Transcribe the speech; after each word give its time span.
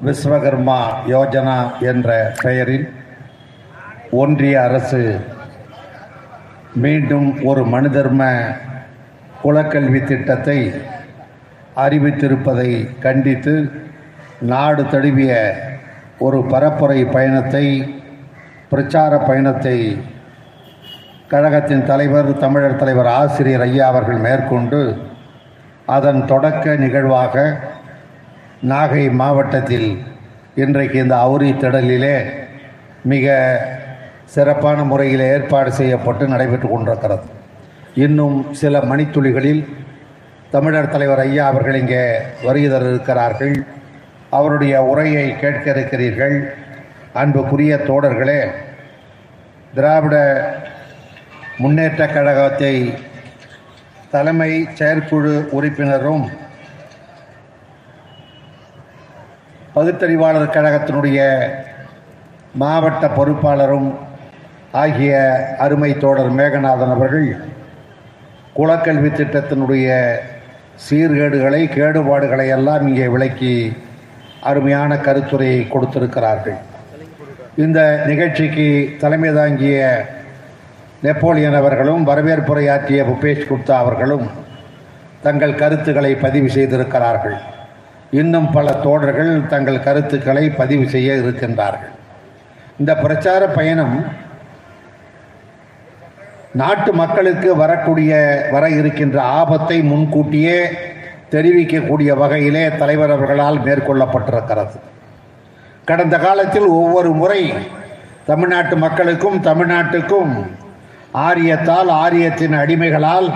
விஸ்வகர்மா 0.00 0.80
யோஜனா 1.06 1.56
என்ற 1.82 2.10
பெயரில் 2.42 2.86
ஒன்றிய 4.12 4.54
அரசு 4.62 5.00
மீண்டும் 6.74 7.28
ஒரு 7.44 7.62
மனுதர்ம 7.66 8.22
குலக்கல்வி 9.42 10.00
திட்டத்தை 10.04 10.58
அறிவித்திருப்பதை 11.76 12.70
கண்டித்து 13.00 13.54
நாடு 14.44 14.82
தழுவிய 14.84 15.32
ஒரு 16.18 16.38
பரப்புரை 16.50 17.00
பயணத்தை 17.10 17.66
பிரச்சார 18.70 19.12
பயணத்தை 19.20 19.76
கழகத்தின் 21.28 21.84
தலைவர் 21.84 22.30
தமிழர் 22.36 22.76
தலைவர் 22.76 23.10
ஆசிரியர் 23.14 23.64
ஐயா 23.66 23.86
அவர்கள் 23.86 24.20
மேற்கொண்டு 24.20 24.80
அதன் 25.88 26.22
தொடக்க 26.24 26.74
நிகழ்வாக 26.76 27.34
நாகை 28.68 29.10
மாவட்டத்தில் 29.10 30.04
இன்றைக்கு 30.54 30.98
இந்த 30.98 31.14
அவுரி 31.16 31.50
திடலிலே 31.52 32.16
மிக 33.02 33.26
சிறப்பான 34.24 34.84
முறையில் 34.84 35.20
ஏற்பாடு 35.20 35.72
செய்யப்பட்டு 35.72 36.26
நடைபெற்று 36.28 36.68
கொண்டிருக்கிறது. 36.68 37.24
இன்னும் 37.94 38.52
சில 38.52 38.78
மணித்துளிகளில் 38.80 39.62
தமிழர் 40.50 40.88
தலைவர் 40.88 41.18
ஐயா 41.18 41.46
அவர்கள் 41.46 41.74
இங்கே 41.74 42.02
வருகை 42.42 42.80
இருக்கிறார்கள் 42.80 43.54
அவருடைய 44.30 44.82
உரையை 44.82 45.38
கேட்க 45.38 45.70
இருக்கிறீர்கள். 45.70 46.36
அன்புக்குரிய 47.12 47.76
தோழர்களே 47.76 48.40
திராவிட 49.74 50.16
முன்னேற்ற 51.58 52.06
கழகத்தை 52.06 52.74
தலைமை 54.10 54.52
செயற்குழு 54.74 55.48
உறுப்பினரும் 55.50 56.30
பகுத்தறிவாளர் 59.74 60.54
கழகத்தினுடைய 60.54 61.18
மாவட்ட 62.62 63.04
பொறுப்பாளரும் 63.16 63.90
ஆகிய 64.82 65.12
அருமை 65.64 65.90
தோழர் 66.02 66.32
மேகநாதன் 66.38 66.94
அவர்கள் 66.94 67.28
குலக்கல்வி 68.58 69.10
திட்டத்தினுடைய 69.10 69.88
சீர்கேடுகளை 70.86 71.62
கேடுபாடுகளை 71.76 72.46
எல்லாம் 72.56 72.84
இங்கே 72.88 73.06
விளக்கி 73.14 73.54
அருமையான 74.50 74.90
கருத்துரையை 75.06 75.62
கொடுத்திருக்கிறார்கள். 75.68 76.58
இந்த 77.64 77.80
நிகழ்ச்சிக்கு 78.10 78.66
தலைமை 79.04 79.32
தாங்கிய 79.38 79.78
நெப்போலியன் 81.06 81.58
அவர்களும் 81.60 82.06
வரவேற்புரையாற்றிய 82.10 83.02
புபேஷ் 83.10 83.48
குப்தா 83.50 83.76
அவர்களும் 83.84 84.26
தங்கள் 85.26 85.58
கருத்துக்களை 85.62 86.12
பதிவு 86.26 86.50
செய்திருக்கிறார்கள். 86.58 87.38
இன்னும் 88.10 88.50
பல 88.50 88.72
தோழர்கள் 88.72 89.46
தங்கள் 89.46 89.82
கருத்துக்களை 89.82 90.44
பதிவு 90.50 90.88
செய்ய 90.88 91.12
இருக்கின்றார்கள். 91.12 91.92
இந்த 92.78 92.92
பிரச்சார 92.96 93.46
பயணம் 93.46 93.96
நாட்டு 96.52 96.92
மக்களுக்கு 96.92 97.56
வரக்கூடிய 97.56 98.12
வர 98.50 98.70
இருக்கின்ற 98.70 99.22
ஆபத்தை 99.22 99.82
முன்கூட்டியே 99.82 100.58
தெரிவிக்கக்கூடிய 101.34 102.16
வகையிலே 102.18 102.64
தலைவர் 102.76 103.10
அவர்களால் 103.10 103.58
மேற்கொள்ளப்பட்டிருக்கிறது. 103.66 104.76
கடந்த 105.84 106.18
காலத்தில் 106.18 106.66
ஒவ்வொரு 106.80 107.12
முறை 107.12 107.52
தமிழ்நாட்டு 108.26 108.76
மக்களுக்கும் 108.76 109.38
தமிழ்நாட்டுக்கும் 109.44 110.34
ஆரியத்தால் 111.14 111.90
ஆரியத்தின் 112.04 112.56
அடிமைகளால் 112.58 113.28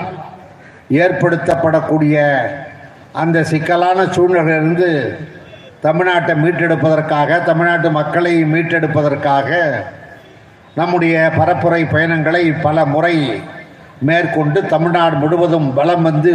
ஏற்படுத்தப்படக்கூடிய 0.88 2.16
அந்த 3.22 3.38
சிக்கலான 3.50 4.04
சூழ்நிலையிலிருந்து 4.14 4.88
தமிழ்நாட்டை 5.82 6.34
மீட்டெடுப்பதற்காக 6.42 7.42
தமிழ்நாட்டு 7.44 7.88
மக்களை 7.90 8.32
மீட்டெடுப்பதற்காக 8.44 9.50
நம்முடைய 10.74 11.14
பரப்புரை 11.36 11.90
பயணங்களை 11.90 12.44
பல 12.66 12.84
முறை 12.94 13.16
மேற்கொண்டு 14.00 14.66
தமிழ்நாடு 14.66 15.16
முழுவதும் 15.16 15.68
வலம் 15.74 16.02
வந்து 16.02 16.32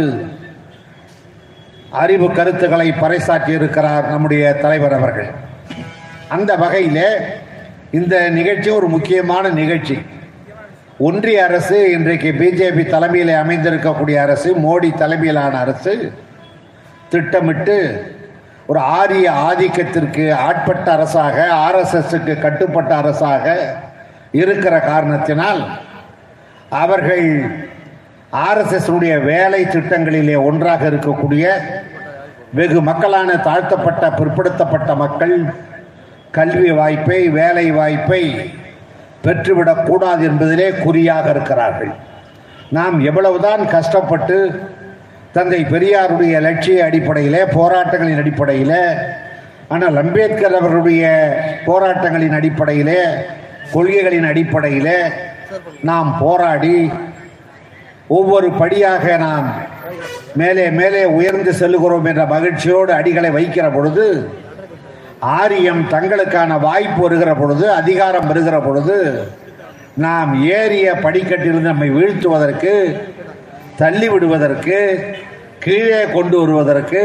அறிவு 2.02 2.26
கருத்துக்களை 2.32 2.88
பறைசாற்றி 3.00 3.52
இருக்கிறார் 3.58 4.08
நம்முடைய 4.08 4.44
தலைவர் 4.62 4.92
அவர்கள். 4.92 5.30
அந்த 6.28 6.50
வகையில் 6.56 7.04
இந்த 7.90 8.14
நிகழ்ச்சி 8.38 8.70
ஒரு 8.70 8.88
முக்கியமான 8.88 9.48
நிகழ்ச்சி. 9.60 9.96
ஒன்றிய 10.98 11.44
அரசு 11.44 11.76
இன்றைக்கு 11.92 12.32
பிஜேபி 12.40 12.86
தலைமையில் 12.86 13.34
அமைந்திருக்கக்கூடிய 13.42 14.16
அரசு 14.26 14.50
மோடி 14.66 14.90
தலைமையிலான 14.94 15.58
அரசு 15.58 15.94
திட்டமிட்டு 17.10 17.76
ஒரு 18.66 18.80
ஆரிய 18.80 19.28
ஆதிக்கத்திற்கு 19.48 20.24
ஆட்பட்ட 20.48 20.86
அரசாக 20.92 21.36
ஆர்எஸ்எஸ்க்கு 21.66 22.34
கட்டுப்பட்ட 22.40 22.96
அரசாக 22.96 23.46
இருக்கிற 24.40 24.74
காரணத்தினால் 24.80 25.62
அவர்கள் 26.82 27.26
ஆர்எஸ்எஸ்னுடைய 28.48 29.14
வேலை 29.24 29.62
திட்டங்களிலே 29.64 30.36
ஒன்றாக 30.44 30.82
இருக்கக்கூடிய 30.90 31.46
வெகு 32.58 32.80
மக்களான 32.80 33.30
தாழ்த்தப்பட்ட 33.48 34.04
பிற்படுத்தப்பட்ட 34.10 34.90
மக்கள் 34.94 35.34
கல்வி 36.30 36.70
வாய்ப்பை 36.70 37.20
வேலை 37.28 37.66
வாய்ப்பை 37.70 38.22
பெற்றுவிடக்கூடாது 39.24 40.22
என்பதிலே 40.30 40.68
குறியாக 40.82 41.30
இருக்கிறார்கள். 41.30 41.92
நாம் 42.70 42.96
எவ்வளவுதான் 43.00 43.62
கஷ்டப்பட்டு 43.66 44.36
தந்தை 45.32 45.60
பெரியாருடைய 45.64 46.36
லட்சிய 46.40 46.78
அடிப்படையிலே 46.84 47.42
போராட்டங்களின் 47.52 48.22
அடிப்படையிலே 48.22 48.84
ஆனால் 49.68 49.96
அம்பேத்கர் 49.96 50.56
அவர்களுடைய 50.58 51.04
போராட்டங்களின் 51.66 52.36
அடிப்படையிலே 52.38 53.02
கொள்கைகளின் 53.72 54.28
அடிப்படையிலே 54.30 54.98
நாம் 55.82 56.10
போராடி 56.20 56.76
ஒவ்வொரு 58.10 58.48
படியாக 58.52 59.04
நாம் 59.18 59.48
மேலே 60.36 60.64
மேலே 60.70 61.02
உயர்ந்து 61.14 61.52
செல்லுகிறோம் 61.52 62.08
என்ற 62.10 62.22
மகிழ்ச்சியோடு 62.26 62.92
அடிகளை 62.92 63.30
வைக்கிற 63.30 63.66
பொழுது 63.72 64.06
ஆரியம் 65.36 65.82
தங்களுக்கான 65.90 66.52
வாய்ப்பு 66.60 67.00
வருகிற 67.00 67.30
பொழுது 67.34 67.64
அதிகாரம் 67.72 68.28
வருகிற 68.28 68.58
பொழுது 68.58 68.98
நாம் 69.98 70.30
ஏறிய 70.52 70.86
படிக்கட்டிலிருந்து 71.02 71.70
நம்மை 71.70 71.88
வீழ்த்துவதற்கு 71.90 72.74
தள்ளி 73.82 74.08
விடுவதற்கு 74.08 74.78
கீழே 75.64 76.02
கொண்டு 76.16 76.36
வருவதற்கு 76.40 77.02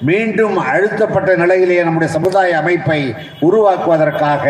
மீண்டும் 0.00 0.56
அழுத்தப்பட்ட 0.72 1.30
நிலையிலேயே 1.36 1.82
நம்முடைய 1.82 2.10
சமுதாய 2.12 2.56
அமைப்பை 2.56 3.00
உருவாக்குவதற்காக 3.48 4.44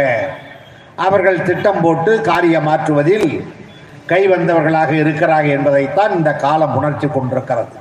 அவர்கள் 1.06 1.46
திட்டம் 1.48 1.80
போட்டு 1.80 2.12
காரியம் 2.20 2.66
மாற்றுவதில் 2.68 3.28
கைவந்தவர்களாக 4.08 4.92
இருக்கிறார்கள் 5.02 5.56
என்பதைத்தான் 5.56 6.12
இந்த 6.16 6.30
காலம் 6.44 6.76
உணர்ச்சி 6.78 7.08
கொண்டிருக்கிறது. 7.08 7.76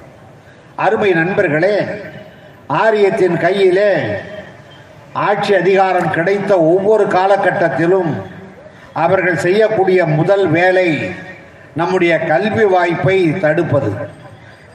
அருமை 0.76 1.12
நண்பர்களே 1.14 1.76
ஆரியத்தின் 2.84 3.38
கையிலே 3.38 3.94
ஆட்சி 5.28 5.54
அதிகாரம் 5.54 6.12
கிடைத்த 6.12 6.52
ஒவ்வொரு 6.74 7.06
காலகட்டத்திலும் 7.18 8.12
அவர்கள் 9.04 9.44
செய்யக்கூடிய 9.46 10.00
முதல் 10.20 10.46
வேலை 10.48 10.90
நம்முடைய 11.76 12.20
கல்வி 12.20 12.64
வாய்ப்பை 12.64 13.32
தடுப்பது. 13.32 13.94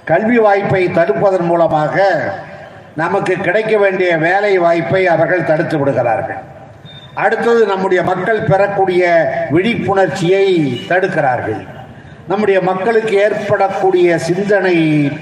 கல்வி 0.04 0.38
வாய்ப்பை 0.38 0.88
தடுப்பதன் 0.88 1.46
மூலமாக 1.46 2.02
நமக்கு 2.96 3.34
கிடைக்க 3.34 3.76
வேண்டிய 3.76 4.16
வேலை 4.16 4.58
வாய்ப்பை 4.58 5.06
அவர்கள் 5.06 5.44
தடுத்து 5.44 5.78
விடுகிறார்கள். 5.78 6.36
அடுத்தது 7.14 7.66
நம்முடைய 7.66 8.02
மக்கள் 8.02 8.40
பெறக்கூடிய 8.40 9.32
விழிப்புணர்ச்சியை 9.50 10.46
தடுக்கிறார்கள். 10.88 11.66
நம்முடைய 12.28 12.60
மக்களுக்கு 12.60 13.16
ஏற்படக்கூடிய 13.16 14.18
சிந்தனை 14.18 14.76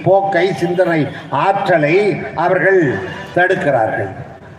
போக்கை 0.04 0.54
சிந்தனை 0.54 1.08
ஆற்றலை 1.30 2.22
அவர்கள் 2.34 2.94
தடுக்கிறார்கள். 3.34 4.08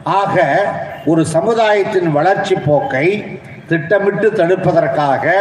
ஆக 0.04 0.66
ஒரு 1.06 1.26
சமுதாயத்தின் 1.26 2.12
வளர்ச்சி 2.12 2.56
போக்கை 2.56 3.40
திட்டமிட்டு 3.68 4.32
தடுப்பதற்காக 4.32 5.36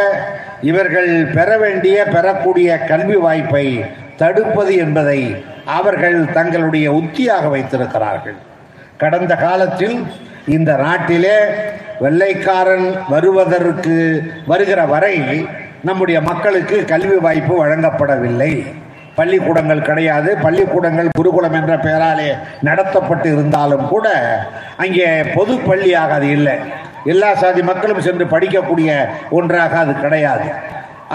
இவர்கள் 0.69 1.11
பெற 1.37 1.49
வேண்டிய 1.63 1.97
பெறக்கூடிய 2.13 2.69
கல்வி 2.91 3.17
வாய்ப்பை 3.25 3.65
தடுப்பது 4.21 4.73
என்பதை 4.83 5.21
அவர்கள் 5.77 6.17
தங்களுடைய 6.37 6.85
உத்தியாக 6.99 7.45
வைத்திருக்கிறார்கள். 7.55 8.37
கடந்த 9.01 9.33
காலத்தில் 9.45 9.97
இந்த 10.55 10.71
நாட்டிலே 10.85 11.37
வெள்ளைக்காரன் 12.03 12.87
வருவதற்கு 13.13 13.97
வருகிற 14.51 14.81
வரை 14.93 15.15
நம்முடைய 15.89 16.17
மக்களுக்கு 16.29 16.77
கல்வி 16.93 17.17
வாய்ப்பு 17.25 17.53
வழங்கப்படவில்லை. 17.63 18.53
பள்ளிக்கூடங்கள் 19.17 19.87
கிடையாது. 19.89 20.29
பள்ளிக்கூடங்கள் 20.45 21.09
குருகுலம் 21.17 21.57
என்ற 21.59 21.73
பெயராலே 21.85 22.29
நடத்தப்பட்டு 22.67 23.27
இருந்தாலும் 23.35 23.85
கூட 23.93 24.07
அங்கே 24.83 25.09
பொது 25.35 25.55
பள்ளியாக 25.69 26.13
அது 26.19 26.29
இல்லை. 26.37 26.55
எல்லா 27.13 27.29
சாதி 27.41 27.61
மக்களும் 27.71 28.05
சென்று 28.07 28.25
படிக்கக்கூடிய 28.33 28.89
ஒன்றாக 29.39 29.77
அது 29.83 29.93
கிடையாது. 30.05 30.47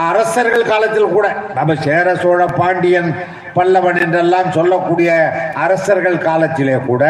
அரசர்கள் 0.09 0.71
காலத்தில் 0.73 1.15
கூட 1.15 1.27
நம்ம 1.55 1.75
சேர 1.87 2.09
சோழ 2.23 2.41
பாண்டியன் 2.61 3.09
பல்லவன் 3.57 3.99
என்றெல்லாம் 4.05 4.51
சொல்லக்கூடிய 4.57 5.11
அரசர்கள் 5.65 6.19
காலத்திலே 6.29 6.77
கூட 6.91 7.05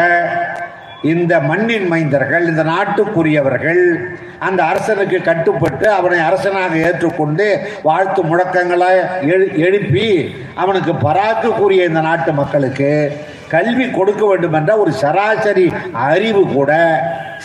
இந்த 1.03 1.39
மண்ணின் 1.39 1.91
மைந்தர்கள் 1.91 2.47
இந்த 2.47 2.63
நாட்டுக்குரியவர்கள் 2.63 4.09
அந்த 4.39 4.63
அரசனுக்கு 4.63 5.21
கட்டுப்பட்டு 5.21 5.91
அவனை 5.91 6.19
அரசனாக 6.19 6.77
ஏற்றுக்கொண்டு 6.77 7.59
வாழ்த்து 7.83 8.23
முழக்கங்களை 8.23 8.89
எழு- 9.21 9.57
எழுப்பி 9.57 10.35
அவனுக்கு 10.55 10.93
பராக்கு 10.93 11.47
கூறிய 11.53 11.85
இந்த 11.85 12.01
நாட்டு 12.01 12.33
மக்களுக்கு 12.33 13.17
கல்வி 13.47 13.91
கொடுக்க 13.91 14.25
வேண்டும் 14.25 14.53
என்ற 14.53 14.77
ஒரு 14.77 14.91
சராசரி 14.91 15.71
அறிவு 15.93 16.47
கூட 16.47 16.71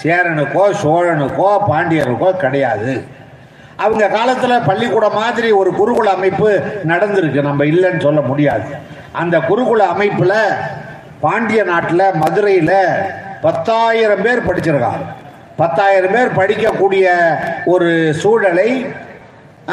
சேரனுக்கோ 0.02 0.72
சோழனுக்கோ 0.82 1.58
பாண்டியனுக்கோ 1.68 2.36
கிடையாது. 2.36 3.04
அவங்க 3.76 4.08
காலத்தில் 4.08 4.62
பள்ளிக்கூடம் 4.66 5.14
மாதிரி 5.14 5.50
ஒரு 5.50 5.70
குருகுல 5.70 6.04
அமைப்பு 6.04 6.62
நடந்திருக்கு 6.86 7.42
நம்ம 7.42 7.64
இல்லைன்னு 7.64 8.00
சொல்ல 8.00 8.20
முடியாது. 8.20 8.74
அந்த 9.12 9.38
குருகுல 9.38 9.78
அமைப்பில் 9.78 10.36
பாண்டிய 11.20 11.62
நாட்டில் 11.64 12.14
மதுரையில் 12.14 12.76
பத்தாயிரம் 13.44 14.22
பேர் 14.26 14.46
படிச்சிருக்காங்க. 14.48 15.06
பத்தாயிரம் 15.60 16.14
பேர் 16.14 16.36
படிக்கக்கூடிய 16.38 17.06
ஒரு 17.72 17.90
சூழலை 18.22 18.68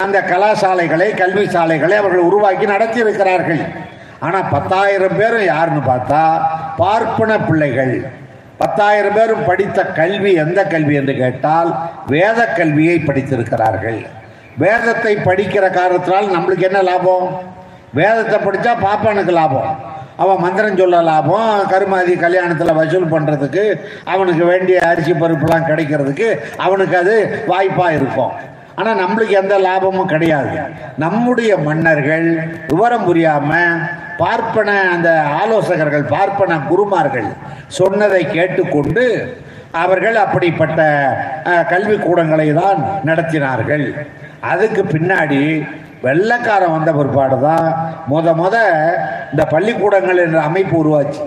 அந்த 0.04 0.18
கலாசாலைகளை 0.32 1.08
கல்வி 1.22 1.46
சாலைகளை 1.56 1.96
அவர்கள் 2.02 2.28
உருவாக்கி 2.30 2.66
நடத்தி 2.74 3.00
இருக்கிறார்கள் 3.06 3.62
ஆனால் 4.26 4.50
பத்தாயிரம் 4.56 5.18
பேரும் 5.20 5.46
யாருன்னு 5.46 5.84
பார்த்தா 5.92 6.24
பார்ப்பன 6.82 7.38
பிள்ளைகள். 7.48 7.94
பத்தாயிரம் 8.58 9.16
பேரும் 9.18 9.46
படித்த 9.46 9.86
கல்வி 10.00 10.32
எந்த 10.44 10.60
கல்வி 10.74 10.96
என்று 11.02 11.14
கேட்டால் 11.22 11.70
வேத 12.14 12.40
கல்வியை 12.58 12.98
படித்திருக்கிறார்கள். 13.08 14.00
வேதத்தை 14.64 15.14
படிக்கிற 15.30 15.66
காரணத்தினால் 15.80 16.34
நம்மளுக்கு 16.36 16.68
என்ன 16.70 16.82
லாபம்? 16.90 17.28
வேதத்தை 18.00 18.38
படித்தா 18.48 18.74
பாப்பானுக்கு 18.86 19.34
லாபம். 19.40 19.72
அவன் 20.22 20.44
மந்திரம் 20.46 20.80
சொல்ல 20.82 21.02
லாபம் 21.10 21.68
கருமாதி 21.72 22.14
கல்யாணத்தில் 22.24 22.78
வசூல் 22.80 23.12
பண்ணுறதுக்கு 23.14 23.64
அவனுக்கு 24.14 24.46
வேண்டிய 24.52 24.80
அரிசி 24.92 25.14
பருப்புலாம் 25.24 25.68
கிடைக்கிறதுக்கு 25.72 26.30
அவனுக்கு 26.66 26.98
அது 27.04 27.16
வாய்ப்பாக 27.52 27.98
இருக்கும். 28.00 28.34
ஆனால் 28.80 29.00
நம்மளுக்கு 29.02 29.34
எந்த 29.42 29.56
லாபமும் 29.68 30.12
கிடையாது. 30.14 30.58
நம்முடைய 31.04 31.52
மன்னர்கள் 31.68 32.28
விவரம் 32.72 33.06
புரியாமல் 33.08 33.82
பார்ப்பன 34.22 34.70
அந்த 34.94 35.10
ஆலோசகர்கள் 35.42 36.06
பார்ப்பன 36.16 36.60
குருமார்கள் 36.72 37.30
சொன்னதை 37.80 38.22
கேட்டுக்கொண்டு 38.36 39.06
அவர்கள் 39.84 40.18
அப்படிப்பட்ட 40.24 40.82
கல்விக்கூடங்களை 41.74 42.48
தான் 42.62 42.80
நடத்தினார்கள். 43.10 43.86
அதுக்கு 44.52 44.82
பின்னாடி 44.96 45.44
வெள்ளக்காரன் 46.04 46.76
வந்த 46.76 46.92
பிற்பாடு 46.92 47.38
தான் 47.40 47.68
முத 48.08 48.34
முத 48.34 48.56
இந்த 49.32 49.44
பள்ளிக்கூடங்கள் 49.54 50.24
என்ற 50.24 50.40
அமைப்பு 50.42 50.76
உருவாச்சு. 50.82 51.24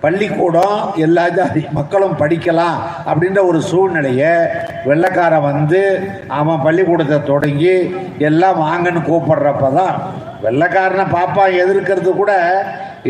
பள்ளிக்கூடம் 0.00 0.74
எல்லா 0.96 1.22
ஜாதி 1.28 1.62
மக்களும் 1.72 2.18
படிக்கலாம் 2.20 2.76
அப்படின்ற 3.06 3.40
ஒரு 3.46 3.60
சூழ்நிலையை 3.70 4.32
வெள்ளக்காரன் 4.84 5.46
வந்து 5.50 5.80
அவன் 6.38 6.62
பள்ளிக்கூடத்தை 6.66 7.18
தொடங்கி 7.22 7.74
எல்லாம் 8.18 8.60
வாங்கன்னு 8.66 9.02
கூப்பிடுறப்ப 9.08 9.70
தான் 9.74 9.96
வெள்ளக்காரனை 10.42 11.06
பாப்பா 11.16 11.44
எதிர்க்கிறது 11.62 12.10
கூட 12.14 12.32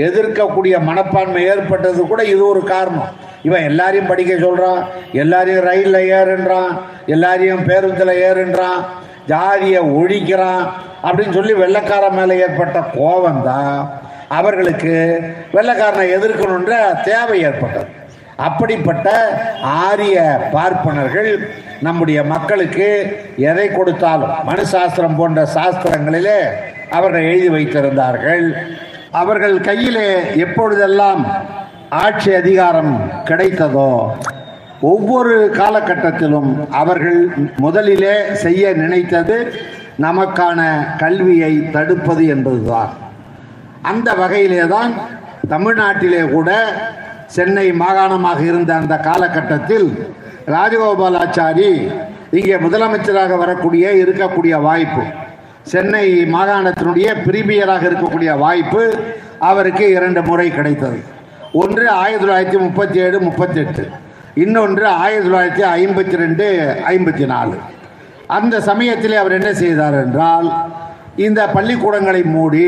எதிர்க்கக்கூடிய 0.06 0.74
மனப்பான்மை 0.88 1.42
ஏற்பட்டது 1.44 2.02
கூட 2.06 2.22
இது 2.24 2.42
ஒரு 2.48 2.62
காரணம். 2.64 3.10
இவன் 3.42 3.66
எல்லாரையும் 3.70 4.10
படிக்க 4.10 4.32
சொல்கிறான் 4.38 4.80
எல்லாரையும் 5.12 5.66
ரயிலில் 5.70 6.08
ஏறுன்றான் 6.18 6.72
எல்லாரையும் 7.06 7.66
பேருந்தில் 7.66 8.20
ஏறுன்றான் 8.28 8.80
ஜாதியை 9.26 9.80
ஒழிக்கிறான் 9.98 10.66
அப்படின்னு 11.06 11.36
சொல்லி 11.38 11.54
வெள்ளக்கார 11.62 12.04
மேலே 12.18 12.34
ஏற்பட்ட 12.46 12.78
கோபம் 12.96 13.42
தான் 13.42 13.76
அவர்களுக்கு 14.38 14.94
வெள்ளைக்காரனை 15.56 16.06
எதிர்க்கணுன்ற 16.16 16.72
தேவை 17.04 17.38
ஏற்பட்டது. 17.48 17.88
அப்படிப்பட்ட 18.46 19.08
ஆரிய 19.84 20.16
பார்ப்பனர்கள் 20.52 21.30
நம்முடைய 21.86 22.18
மக்களுக்கு 22.32 22.88
எதை 23.50 23.66
கொடுத்தாலும் 23.68 24.34
மனு 24.48 24.64
சாஸ்திரம் 24.66 25.16
போன்ற 25.16 25.42
சாஸ்திரங்களிலே 25.54 26.40
அவர்கள் 26.90 27.28
எழுதி 27.30 27.48
வைத்திருந்தார்கள். 27.56 28.44
அவர்கள் 29.22 29.56
கையிலே 29.60 30.08
எப்பொழுதெல்லாம் 30.44 31.22
ஆட்சி 32.04 32.30
அதிகாரம் 32.34 32.94
கிடைத்ததோ 33.24 33.92
ஒவ்வொரு 34.90 35.34
காலகட்டத்திலும் 35.60 36.50
அவர்கள் 36.80 37.20
முதலிலே 37.56 38.16
செய்ய 38.44 38.72
நினைத்தது 38.72 39.38
நமக்கான 40.04 40.60
கல்வியை 41.02 41.52
தடுப்பது 41.74 42.24
என்பதுதான். 42.34 42.92
அந்த 43.90 44.08
வகையிலே 44.20 44.62
தான் 44.74 44.92
தமிழ்நாட்டிலே 45.52 46.22
கூட 46.34 46.50
சென்னை 47.36 47.66
மாகாணமாக 47.82 48.40
இருந்த 48.50 48.70
அந்த 48.80 48.94
காலகட்டத்தில் 49.08 49.88
ராஜகோபாலாச்சாரி 50.54 51.70
இங்கே 52.38 52.56
முதலமைச்சராக 52.64 53.36
வரக்கூடிய 53.42 53.84
இருக்கக்கூடிய 54.02 54.54
வாய்ப்பு 54.68 55.04
சென்னை 55.72 56.06
மாகாணத்தினுடைய 56.34 57.08
பிரிமியராக 57.26 57.82
இருக்கக்கூடிய 57.90 58.30
வாய்ப்பு 58.44 58.82
அவருக்கு 59.48 59.84
இரண்டு 59.96 60.20
முறை 60.28 60.48
கிடைத்தது. 60.50 60.98
ஒன்று 61.62 61.84
ஆயிரத்தி 62.02 62.24
தொள்ளாயிரத்தி 62.24 62.60
முப்பத்தி 62.66 62.98
ஏழு 63.06 63.18
முப்பத்தெட்டு 63.26 63.84
இன்னொன்று 64.44 64.86
ஆயிரத்தி 65.02 65.28
தொள்ளாயிரத்தி 65.28 65.64
ஐம்பத்தி 65.82 66.16
ரெண்டு 66.22 66.46
ஐம்பத்தி 66.94 67.26
நாலு. 67.34 67.56
அந்த 68.28 68.60
சமயத்தில் 68.60 69.14
அவர் 69.16 69.32
என்ன 69.32 69.50
செய்தார் 69.54 69.94
என்றால் 69.94 70.48
இந்த 71.16 71.40
பள்ளிக்கூடங்களை 71.46 72.22
மூடி 72.26 72.66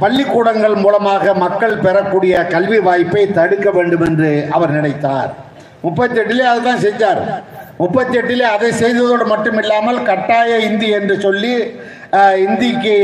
பள்ளிக்கூடங்கள் 0.00 0.74
மூலமாக 0.74 1.34
மக்கள் 1.34 1.74
பெறக்கூடிய 1.76 2.44
கல்வி 2.44 2.78
வாய்ப்பை 2.78 3.22
தடுக்க 3.32 3.70
வேண்டும் 3.70 4.04
என்று 4.06 4.30
அவர் 4.50 4.70
நினைத்தார். 4.70 5.30
முப்பத்தி 5.82 6.18
எட்டிலே 6.20 6.44
அதுதான் 6.44 6.82
செஞ்சார். 6.84 7.20
முப்பத்தி 7.78 8.14
எட்டிலே 8.18 8.46
அதை 8.46 8.70
செய்ததோடு 8.72 9.24
மட்டும் 9.26 9.58
இல்லாமல் 9.62 10.00
கட்டாய 10.02 10.58
இந்தி 10.58 10.88
என்று 10.90 11.14
சொல்லி 11.20 11.54
இந்திக்கு 12.38 12.94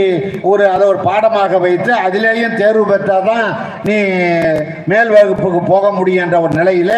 ஒரு 0.42 0.64
அதை 0.70 0.84
ஒரு 0.86 0.98
பாடமாக 0.98 1.58
வைத்து 1.58 1.92
அதிலேயும் 2.06 2.54
தேர்வு 2.54 2.84
பெற்றால் 2.86 3.24
தான் 3.24 3.48
நீ 3.84 3.96
மேல் 4.86 5.10
வகுப்புக்கு 5.10 5.60
போக 5.64 5.90
முடியும் 5.90 6.24
என்ற 6.24 6.40
ஒரு 6.40 6.54
நிலையில் 6.54 6.96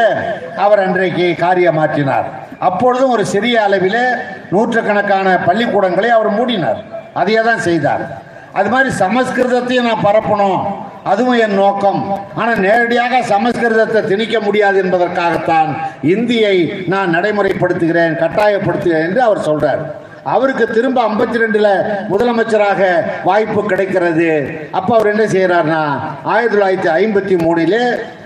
அவர் 0.56 0.78
அன்றைக்கு 0.78 1.26
காரியமாற்றினார் 1.40 2.28
அப்பொழுதும் 2.58 3.10
ஒரு 3.10 3.24
சிறிய 3.26 3.62
அளவில் 3.62 4.02
நூற்றுக்கணக்கான 4.50 5.38
பள்ளிக்கூடங்களை 5.46 6.08
அவர் 6.08 6.30
மூடினார். 6.38 6.80
அதையே 7.12 7.40
தான் 7.40 7.58
செய்தார். 7.58 8.04
அது 8.52 8.68
மாதிரி 8.68 8.90
சமஸ்கிருதத்தையும் 8.98 9.88
நான் 9.88 10.04
பரப்பணும். 10.04 10.60
அதுவும் 11.04 11.38
என் 11.38 11.54
நோக்கம். 11.54 12.00
ஆனால் 12.34 12.58
நேரடியாக 12.58 13.20
சமஸ்கிருதத்தை 13.20 14.00
திணிக்க 14.06 14.40
முடியாது 14.40 14.84
என்பதற்காகத்தான் 14.84 15.76
இந்தியை 16.00 16.84
நான் 16.86 17.14
நடைமுறைப்படுத்துகிறேன் 17.14 18.14
கட்டாயப்படுத்துகிறேன் 18.22 19.06
என்று 19.08 19.22
அவர் 19.22 19.46
சொல்றார். 19.48 19.82
அவருக்கு 20.22 20.66
திரும்ப 20.66 20.98
ஐம்பத்தி 21.08 21.42
ரெண்டுல 21.42 21.68
முதலமைச்சராக 22.10 22.82
வாய்ப்பு 23.24 23.64
கிடைக்கிறது. 23.64 24.30
அப்போ 24.70 24.94
அவர் 24.94 25.12
என்ன 25.12 25.24
செய்யறாருன்னா 25.24 25.82
ஆயிரத்தி 26.22 26.56
தொள்ளாயிரத்தி 26.56 26.90
ஐம்பத்தி 27.02 27.36
மூணிலே 27.44 27.82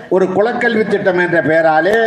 ஒரு 0.09 0.25
குலக்கல்வி 0.35 0.83
திட்டம் 0.87 1.19
என்ற 1.25 1.39
பெயராலே 1.41 1.97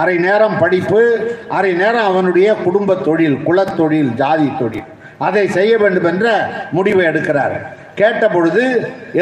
அரை 0.00 0.16
நேரம் 0.26 0.58
படிப்பு 0.58 1.02
அரை 1.48 1.72
நேரம் 1.72 2.08
அவனுடைய 2.10 2.48
குடும்ப 2.64 2.96
தொழில் 3.06 3.38
குலத்தொழில் 3.46 4.10
ஜாதி 4.14 4.48
தொழில். 4.58 4.88
அதை 5.18 5.44
செய்ய 5.48 5.72
வேண்டும் 5.82 6.04
என்ற 6.04 6.26
முடிவை 6.76 7.04
எடுக்கிறார். 7.06 7.54
கேட்ட 8.00 8.24
பொழுது 8.28 8.64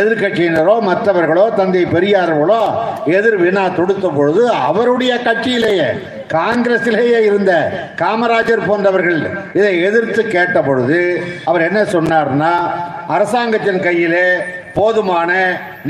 எதிர்கட்சியினரோ 0.01 0.75
மற்றவர்களோ 0.81 1.45
தந்தை 1.59 1.83
பெரியார்களோ 1.93 2.63
எதிர் 3.17 3.37
வினா 3.37 3.65
தொடுத்த 3.77 4.09
பொழுது 4.09 4.43
அவருடைய 4.69 5.13
கட்சியிலேயே 5.27 5.87
காங்கிரசிலேயே 6.33 7.21
இருந்த 7.29 7.53
காமராஜர் 8.01 8.67
போன்றவர்கள் 8.67 9.21
இதை 9.53 9.73
எதிர்த்து 9.83 10.23
கேட்ட 10.27 10.63
பொழுது 10.63 10.99
அவர் 11.45 11.67
என்ன 11.69 11.83
சொன்னார்னா 11.95 12.53
அரசாங்கத்தின் 13.17 13.81
கையிலே 13.81 14.27
போதுமான 14.75 15.31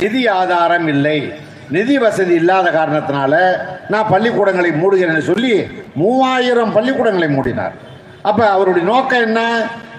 நிதி 0.03 0.23
ஆதாரம் 0.41 0.89
இல்லை. 0.89 1.19
நிதி 1.71 1.99
வசதி 1.99 2.35
இல்லாத 2.35 2.71
காரணத்தினால 2.71 3.35
நான் 3.89 4.11
பள்ளிக்கூடங்களை 4.11 4.71
மூடுகிறேன்னு 4.71 5.19
சொல்லி 5.19 5.67
மூவாயிரம் 5.95 6.73
பள்ளிக்கூடங்களை 6.73 7.29
மூடினார். 7.37 7.75
அப்போ 8.23 8.51
அவருடைய 8.51 8.89
நோக்கம் 8.89 9.21
என்ன? 9.21 9.41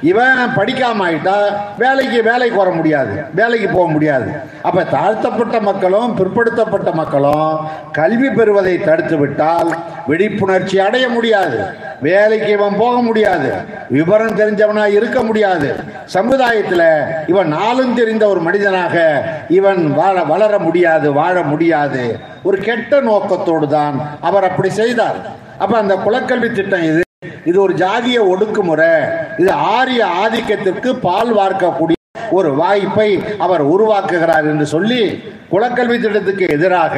இவன் 0.02 0.38
படிக்காம 0.56 1.04
ஆயிட்டா 1.08 1.36
வேலைக்கு 1.78 2.24
வேலைக்கு 2.24 2.58
வர 2.58 2.70
முடியாது 2.70 3.24
வேலைக்கு 3.34 3.68
போக 3.70 3.92
முடியாது. 3.92 4.32
அப்ப 4.62 4.84
தாழ்த்தப்பட்ட 4.84 5.60
மக்களும் 5.60 6.18
பிற்படுத்தப்பட்ட 6.18 6.92
மக்களும் 6.92 7.68
கல்வி 7.92 8.30
பெறுவதை 8.30 8.78
தடுத்து 8.78 9.18
விட்டால் 9.18 9.78
விழிப்புணர்ச்சி 10.08 10.80
அடைய 10.80 11.10
முடியாது. 11.10 11.60
வேலைக்கு 12.02 12.52
இவன் 12.52 12.78
போக 12.78 13.02
முடியாது. 13.02 13.52
விவரம் 13.90 14.36
தெரிஞ்சவனா 14.36 14.86
இருக்க 14.88 15.24
முடியாது. 15.24 15.76
சமுதாயத்தில் 16.06 16.88
இவன் 17.28 17.48
நாளும் 17.48 17.96
தெரிந்த 17.96 18.28
ஒரு 18.28 18.40
மனிதனாக 18.40 19.24
இவன் 19.50 19.94
வாழ 19.94 20.24
வளர 20.24 20.60
முடியாது 20.60 21.14
வாழ 21.14 21.44
முடியாது. 21.44 22.20
ஒரு 22.44 22.58
கெட்ட 22.58 23.02
நோக்கத்தோடு 23.02 23.68
தான் 23.68 24.18
அவர் 24.22 24.44
அப்படி 24.44 24.70
செய்தார். 24.70 25.18
அப்ப 25.58 25.78
அந்த 25.78 25.96
குலக்கல்வி 26.06 26.52
திட்டம் 26.52 26.84
இது. 26.84 27.02
இது 27.46 27.62
ஒரு 27.62 27.74
ஜாதிய 27.74 28.20
ஒடுக்குமுறை. 28.34 28.94
இது 29.38 29.52
ஆரிய 29.52 30.06
ஆதிக்கத்திற்கு 30.24 30.94
பால் 30.94 31.38
வார்க்கக்கூடிய 31.38 31.95
ஒரு 32.36 32.52
வாய்ப்பை 32.56 33.10
அவர் 33.38 33.64
உருவாக்குகிறார் 33.68 34.48
என்று 34.48 34.68
சொல்லி 34.68 35.02
குலக்கல்வி 35.50 35.98
திட்டத்துக்கு 35.98 36.46
எதிராக 36.50 36.96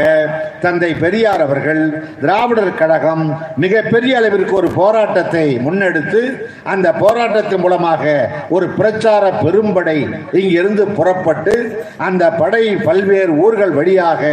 தந்தை 0.61 0.89
பெரியார் 0.95 1.41
அவர்கள் 1.41 1.81
திராவிடர் 2.21 2.71
கழகம் 2.73 3.23
மிகப்பெரிய 3.55 4.13
அளவிற்கு 4.17 4.53
ஒரு 4.55 4.69
போராட்டத்தை 4.73 5.45
முன்னெடுத்து 5.65 6.21
அந்த 6.65 6.87
போராட்டத்தின் 6.93 7.61
மூலமாக 7.61 8.05
ஒரு 8.49 8.67
பிரச்சார 8.77 9.31
பெரும்படை 9.41 9.97
இங்கிருந்து 10.33 10.85
புறப்பட்டு 10.93 11.55
அந்த 11.99 12.23
படை 12.33 12.65
பல்வேறு 12.83 13.35
ஊர்கள் 13.37 13.73
வழியாக 13.73 14.23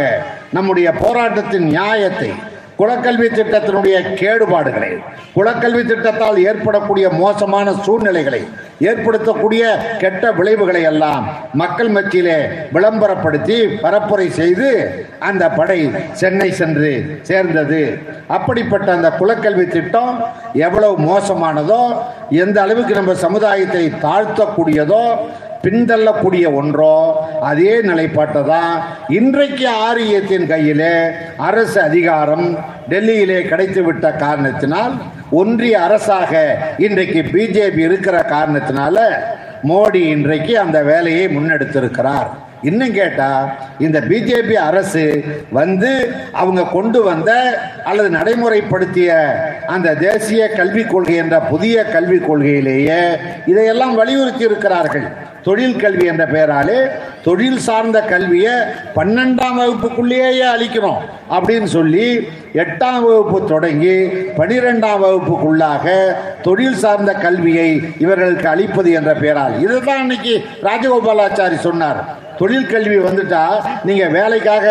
நம்முடைய 0.51 0.89
போராட்டத்தின் 0.99 1.69
நியாயத்தை 1.69 2.31
குலக்கல்வி 2.77 3.27
திட்டத்தினுடைய 3.29 4.15
கேடுபாடுகளை 4.15 4.89
குலக்கல்வி 5.35 5.83
திட்டத்தால் 5.85 6.37
ஏற்படக்கூடிய 6.43 7.09
மோசமான 7.09 7.73
சூழ்நிலைகளை 7.73 8.41
ஏற்படுத்தக்கூடிய 8.81 9.63
கெட்ட 9.97 10.31
விளைவுகளை 10.31 10.81
எல்லாம் 10.81 11.25
மக்கள் 11.53 11.89
மத்தியிலே 11.89 12.37
விளம்பரப்படுத்தி 12.73 13.57
பரப்புரை 13.81 14.27
செய்து 14.29 14.69
அந்த 15.19 15.49
படை 15.49 15.79
சென்னை 16.11 16.51
சென்று 16.51 16.91
சேர்ந்தது. 17.21 17.81
அப்படிப்பட்ட 18.27 18.91
அந்த 18.91 19.09
குலக்கல்வி 19.19 19.67
திட்டம் 19.67 20.19
எவ்வளவு 20.53 20.97
மோசமானதோ 20.99 21.81
எந்த 22.29 22.61
அளவுக்கு 22.61 22.93
நம்ம 22.93 23.13
சமுதாயத்தை 23.13 23.85
தாழ்த்தக்கூடியதோ 24.01 25.03
பின்தள்ளக்கூடிய 25.65 26.45
ஒன்றோ 26.59 26.95
அதே 27.51 27.73
நிலைப்பாட்டை 27.89 28.41
தான் 28.53 28.73
இன்றைக்கு 29.19 29.67
ஆரியத்தின் 29.87 30.49
கையிலே 30.53 30.95
அரசு 31.49 31.79
அதிகாரம் 31.89 32.47
டெல்லியிலே 32.91 33.39
கிடைத்துவிட்ட 33.51 34.15
காரணத்தினால் 34.25 34.95
ஒன்றிய 35.41 35.75
அரசாக 35.85 36.33
இன்றைக்கு 36.87 37.21
பிஜேபி 37.33 37.81
இருக்கிற 37.89 38.17
காரணத்தினால 38.33 38.97
மோடி 39.69 40.01
இன்றைக்கு 40.15 40.53
அந்த 40.63 40.79
வேலையை 40.89 41.23
முன்னெடுத்திருக்கிறார். 41.35 42.27
இன்னும் 42.69 42.93
கேட்டா 42.97 43.29
இந்த 43.85 43.97
பிஜேபி 44.09 44.55
அரசு 44.67 45.03
வந்து 45.57 45.91
அவங்க 46.41 46.61
கொண்டு 46.75 46.99
வந்த 47.09 47.31
அல்லது 47.89 48.09
நடைமுறைப்படுத்திய 48.17 49.09
அந்த 49.73 49.95
தேசிய 50.05 50.47
கல்விக் 50.59 50.91
கொள்கை 50.93 51.15
என்ற 51.23 51.39
புதிய 51.51 51.83
கல்விக் 51.95 52.27
கொள்கையிலேயே 52.27 53.01
இதையெல்லாம் 53.51 53.95
வலியுறுத்தி 54.01 54.43
இருக்கிறார்கள். 54.49 55.07
தொழில் 55.45 55.81
கல்வி 55.83 56.05
என்ற 56.11 56.23
பெயராலே 56.33 56.79
தொழில் 57.25 57.59
சார்ந்த 57.67 57.97
கல்வியை 58.11 58.55
பன்னெண்டாம் 58.95 59.57
வகுப்புக்குள்ளேயே 59.59 60.45
அளிக்கணும் 60.55 61.01
அப்படின்னு 61.35 61.69
சொல்லி 61.77 62.07
எட்டாம் 62.63 63.03
வகுப்பு 63.05 63.39
தொடங்கி 63.53 63.95
பனிரெண்டாம் 64.39 65.01
வகுப்புக்குள்ளாக 65.05 65.95
தொழில் 66.47 66.81
சார்ந்த 66.83 67.13
கல்வியை 67.25 67.69
இவர்களுக்கு 68.05 68.47
அளிப்பது 68.53 68.91
என்ற 68.99 69.13
பெயரால். 69.23 69.55
இதுதான் 69.65 70.03
இன்னைக்கு 70.05 70.35
ராஜகோபாலாச்சாரி 70.67 71.57
சொன்னார். 71.67 71.99
தொழில் 72.37 72.67
கல்வி 72.67 72.97
வந்துட்டா 72.97 73.43
நீங்க 73.83 74.07
வேலைக்காக 74.07 74.65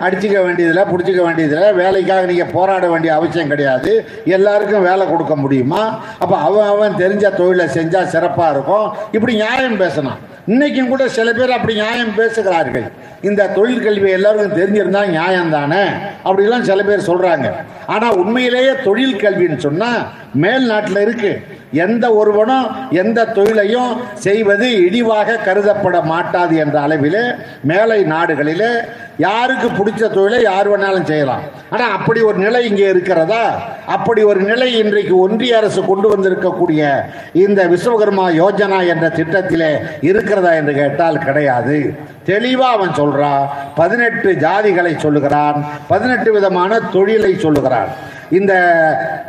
அடிச்சுக்க 0.00 0.44
வேண்டியதில்லை 0.44 0.84
பிடிச்சிக்க 0.92 1.22
வேண்டியதில்லை. 1.22 1.72
வேலைக்காக 1.72 2.26
நீங்க 2.26 2.44
போராட 2.44 2.88
வேண்டிய 2.88 3.14
அவசியம் 3.14 3.48
கிடையாது. 3.48 4.08
எல்லாருக்கும் 4.24 4.82
வேலை 4.82 5.06
கொடுக்க 5.08 5.36
முடியுமா? 5.36 6.02
அப்ப 6.18 6.36
அவன் 6.36 6.66
அவன் 6.66 6.94
தெரிஞ்ச 6.94 7.34
தொழிலை 7.34 7.66
செஞ்சா 7.66 8.02
சிறப்பா 8.14 8.50
இருக்கும். 8.50 8.92
இப்படி 9.12 9.32
நியாயம் 9.32 9.80
பேசணும். 9.80 10.18
இன்னைக்கும் 10.48 10.88
கூட 10.88 11.08
சில 11.08 11.32
பேர் 11.32 11.50
அப்படி 11.50 11.74
நியாயம் 11.74 12.14
பேசுகிறார்கள். 12.14 12.86
இந்த 13.20 13.46
தொழில் 13.46 13.82
கல்வி 13.82 14.10
எல்லாருக்கும் 14.10 14.58
தெரிஞ்சிருந்தா 14.60 15.06
நியாயம் 15.06 15.50
தானே 15.50 15.82
அப்படிலாம் 16.24 16.60
சில 16.60 16.82
பேர் 16.82 17.08
சொல்றாங்க. 17.10 17.52
ஆனா 17.86 18.12
உண்மையிலேயே 18.12 18.72
தொழில் 18.84 19.14
கல்வின்னு 19.14 19.56
சொன்னா 19.56 19.90
மேல் 20.34 20.66
நாட்டில் 20.66 21.00
இருக்கு. 21.00 21.42
எந்த 21.72 22.14
ஒருவனும் 22.14 22.66
எந்த 22.90 23.24
தொழிலையும் 23.24 23.96
செய்வது 24.14 24.84
இழிவாக 24.84 25.38
கருதப்பட 25.46 26.02
மாட்டாது 26.02 26.56
என்ற 26.56 26.80
அளவிலே 26.80 27.34
மேலை 27.62 28.04
நாடுகளிலே 28.04 28.70
யாருக்கு 29.16 29.68
பிடிச்ச 29.68 30.12
தொழிலை 30.12 30.42
யார் 30.42 30.70
வேணாலும் 30.70 31.04
செய்யலாம். 31.04 31.40
ஆனால் 31.70 31.90
அப்படி 31.90 32.20
ஒரு 32.20 32.38
நிலை 32.38 32.68
இங்கே 32.68 32.88
இருக்கிறதா? 32.88 33.62
அப்படி 33.86 34.22
ஒரு 34.22 34.40
நிலை 34.40 34.78
இன்றைக்கு 34.78 35.18
ஒன்றிய 35.18 35.56
அரசு 35.56 35.84
கொண்டு 35.84 36.16
வந்திருக்கக்கூடிய 36.16 37.02
இந்த 37.32 37.66
விஸ்வகர்மா 37.66 38.26
யோஜனா 38.42 38.86
என்ற 38.86 39.08
திட்டத்திலே 39.08 39.78
இருக்கிறதா 40.00 40.52
என்று 40.52 40.74
கேட்டால் 40.74 41.18
கிடையாது. 41.18 41.94
தெளிவா 42.26 42.70
அவன் 42.76 42.88
சொல்றான். 42.88 43.46
பதினெட்டு 43.74 44.32
ஜாதிகளை 44.32 44.96
சொல்லுகிறான். 44.96 45.66
பதினெட்டு 45.88 46.32
விதமான 46.32 46.80
தொழிலை 46.80 47.38
சொல்லுகிறான். 47.38 47.88
இந்த 48.30 48.52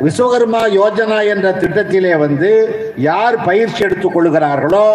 விஸ்வகர்மா 0.02 0.60
யோஜனா 0.74 1.18
என்ற 1.32 1.48
திட்டத்திலே 1.52 2.12
வந்து 2.16 2.50
யார் 3.02 3.36
பயிற்சி 3.44 3.80
எடுத்துக் 3.84 4.14
கொள்கிறார்களோ 4.14 4.86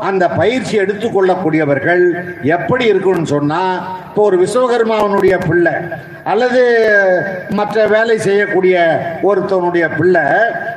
அந்த 0.00 0.24
பயிற்சி 0.34 0.74
எடுத்துக்கொள்ளக்கூடியவர்கள் 0.78 2.02
எப்படி 2.56 2.84
இருக்கும்னு 2.86 3.26
சொன்னா 3.26 3.62
இப்போ 4.06 4.24
ஒரு 4.24 4.36
விஸ்வகர்மாவனுடைய 4.38 5.36
பிள்ளை 5.46 5.74
அல்லது 6.24 6.60
மற்ற 7.50 7.86
வேலை 7.86 8.16
செய்யக்கூடிய 8.18 8.76
ஒருத்தவனுடைய 9.22 9.86
பிள்ளை 9.96 10.24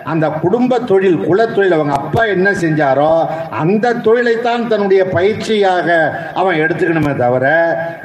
அந்த 0.04 0.26
குடும்ப 0.40 0.80
தொழில் 0.84 1.20
குலத்தொழில் 1.26 1.78
அவங்க 1.78 1.96
அப்பா 1.98 2.24
என்ன 2.28 2.50
செஞ்சாரோ 2.56 3.12
அந்த 3.60 3.96
தொழிலைத்தான் 4.06 4.68
தன்னுடைய 4.68 5.04
பயிற்சியாக 5.10 5.88
அவன் 6.34 6.62
எடுத்துக்கணுமே 6.64 7.14
தவிர 7.18 7.46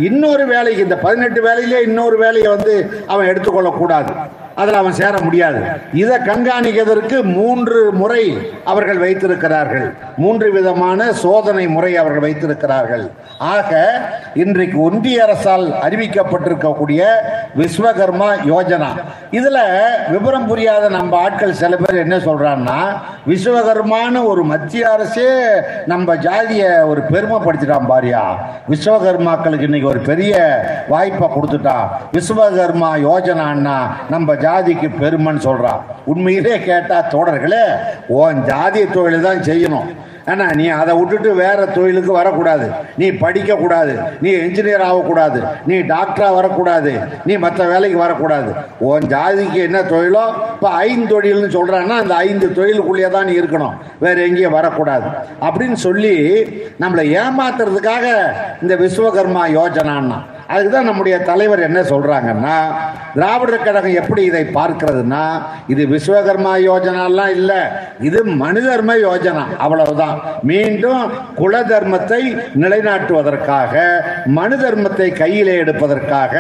இன்னொரு 0.03 0.47
வேலைக்கு 0.47 0.87
இந்த 0.87 0.99
பதினெட்டு 0.99 1.43
வேலையிலே 1.43 1.81
இன்னொரு 1.83 2.19
வேலையை 2.19 2.49
வந்து 2.49 2.77
அவன் 3.07 3.31
எடுத்துக்கொள்ளக்கூடாது 3.31 4.15
அதில் 4.62 4.81
அவன் 4.81 4.99
சேர 5.00 5.14
முடியாது. 5.26 5.61
இதை 6.02 6.16
கண்காணிக்கிறதற்கு 6.28 7.19
மூன்று 7.37 7.81
முறை 8.00 8.25
அவர்கள் 8.73 9.00
வைத்திருக்கிறார்கள். 9.04 9.87
மூன்று 10.25 10.49
விதமான 10.57 11.12
சோதனை 11.25 11.66
முறை 11.76 11.92
அவர்கள் 12.02 12.26
வைத்திருக்கிறார்கள். 12.26 13.04
ஆக 13.54 13.71
இன்றைக்கு 14.42 14.78
ஒன்றிய 14.88 15.23
அரசால் 15.26 15.66
அறிவிக்கப்பட்டிருக்கக்கூடிய 15.87 17.02
விஸ்வகர்மா 17.61 18.28
யோஜனா. 18.52 18.90
இதுல 19.38 19.59
விவரம் 20.14 20.47
புரியாத 20.50 20.85
நம்ம 20.99 21.21
ஆட்கள் 21.26 21.61
சில 21.62 21.76
பேர் 21.83 22.02
என்ன 22.04 22.16
சொல்றான்னா 22.28 22.78
விஸ்வகர்மான்னு 23.26 24.21
ஒரு 24.25 24.45
மத்திய 24.45 24.91
அரசே 24.93 25.26
நம்ம 25.87 26.17
ஜாதியை 26.17 26.71
ஒரு 26.91 27.00
பெருமைப்படுத்திட்டான் 27.12 27.88
பாரியா. 27.91 28.23
விஸ்வகர்மாக்களுக்கு 28.71 29.69
இன்னைக்கு 29.69 29.88
ஒரு 29.88 30.00
பெரிய 30.11 30.35
வாய்ப்பை 30.88 31.29
கொடுத்துட்டான் 31.29 31.87
விஸ்வகர்மா 32.12 32.91
யோஜனான்னா 33.09 33.76
நம்ம 34.09 34.35
ஜாதிக்கு 34.35 34.88
பெருமைன்னு 35.02 35.47
சொல்றான் 35.49 35.83
உண்மையிலே 36.05 36.59
கேட்டா 36.69 36.99
தோழர்களே 37.11 37.67
ஓன் 38.09 38.41
ஜாதிய 38.50 38.93
தொழில் 38.93 39.26
தான் 39.29 39.47
செய்யணும். 39.50 39.91
ஏன்னா 40.26 40.55
நீ 40.55 40.69
அதை 40.69 40.97
விட்டுட்டு 40.97 41.35
வேற 41.35 41.67
தொழிலுக்கு 41.67 42.12
வரக்கூடாது. 42.12 42.71
நீ 42.97 43.11
படிக்க 43.11 43.55
கூடாது 43.55 43.99
நீ 44.21 44.31
என்ஜினியர் 44.33 44.83
ஆகக்கூடாது. 44.83 45.43
நீ 45.67 45.76
டாக்டரா 45.79 46.35
வரக்கூடாது. 46.35 46.99
நீ 47.25 47.37
மற்ற 47.37 47.67
வேலைக்கு 47.67 47.99
வரக்கூடாது. 47.99 48.55
உன் 48.79 49.07
ஜாதிக்கு 49.07 49.61
என்ன 49.69 49.81
தொழிலோ 49.81 50.25
இப்போ 50.52 50.69
ஐந்து 50.69 51.21
தொழில்னு 51.21 51.55
சொல்றாங்கன்னா 51.57 51.99
அந்த 52.02 52.14
ஐந்து 52.14 52.52
தொழிலுக்குள்ளேயே 52.57 53.11
தான் 53.11 53.25
நீ 53.25 53.38
இருக்கணும். 53.41 53.75
வேற 53.99 54.21
எங்கேயும் 54.23 54.52
வரக்கூடாது. 54.52 55.05
அப்படின்னு 55.41 55.73
சொல்லி 55.73 56.14
நம்மளை 56.81 57.05
ஏமாத்துறதுக்காக 57.23 58.07
இந்த 58.62 58.76
விஸ்வகர்மா 58.76 59.45
யோஜனான்னா 59.59 60.19
அதுக்கு 60.52 60.71
தான் 60.71 60.85
நம்முடைய 60.85 61.16
தலைவர் 61.23 61.61
என்ன 61.61 61.80
சொல்றாங்கன்னா 61.90 62.56
திராவிடர் 63.14 63.64
கழகம் 63.64 63.94
எப்படி 63.94 64.23
இதை 64.25 64.42
பார்க்கிறதுனா 64.54 65.25
இது 65.66 65.82
விஸ்வகர்மா 65.87 66.52
யோஜனாலாம் 66.64 67.32
இல்லை 67.35 67.61
இது 68.00 68.18
மனுதர்ம 68.38 68.92
யோஜனா 69.02 69.42
அவ்வளவுதான். 69.59 70.16
மீண்டும் 70.42 71.02
குல 71.35 71.62
தர்மத்தை 71.62 72.21
நிலைநாட்டுவதற்காக 72.62 73.75
மனு 74.32 74.56
தர்மத்தை 74.56 75.09
கையிலே 75.12 75.54
எடுப்பதற்காக 75.59 76.35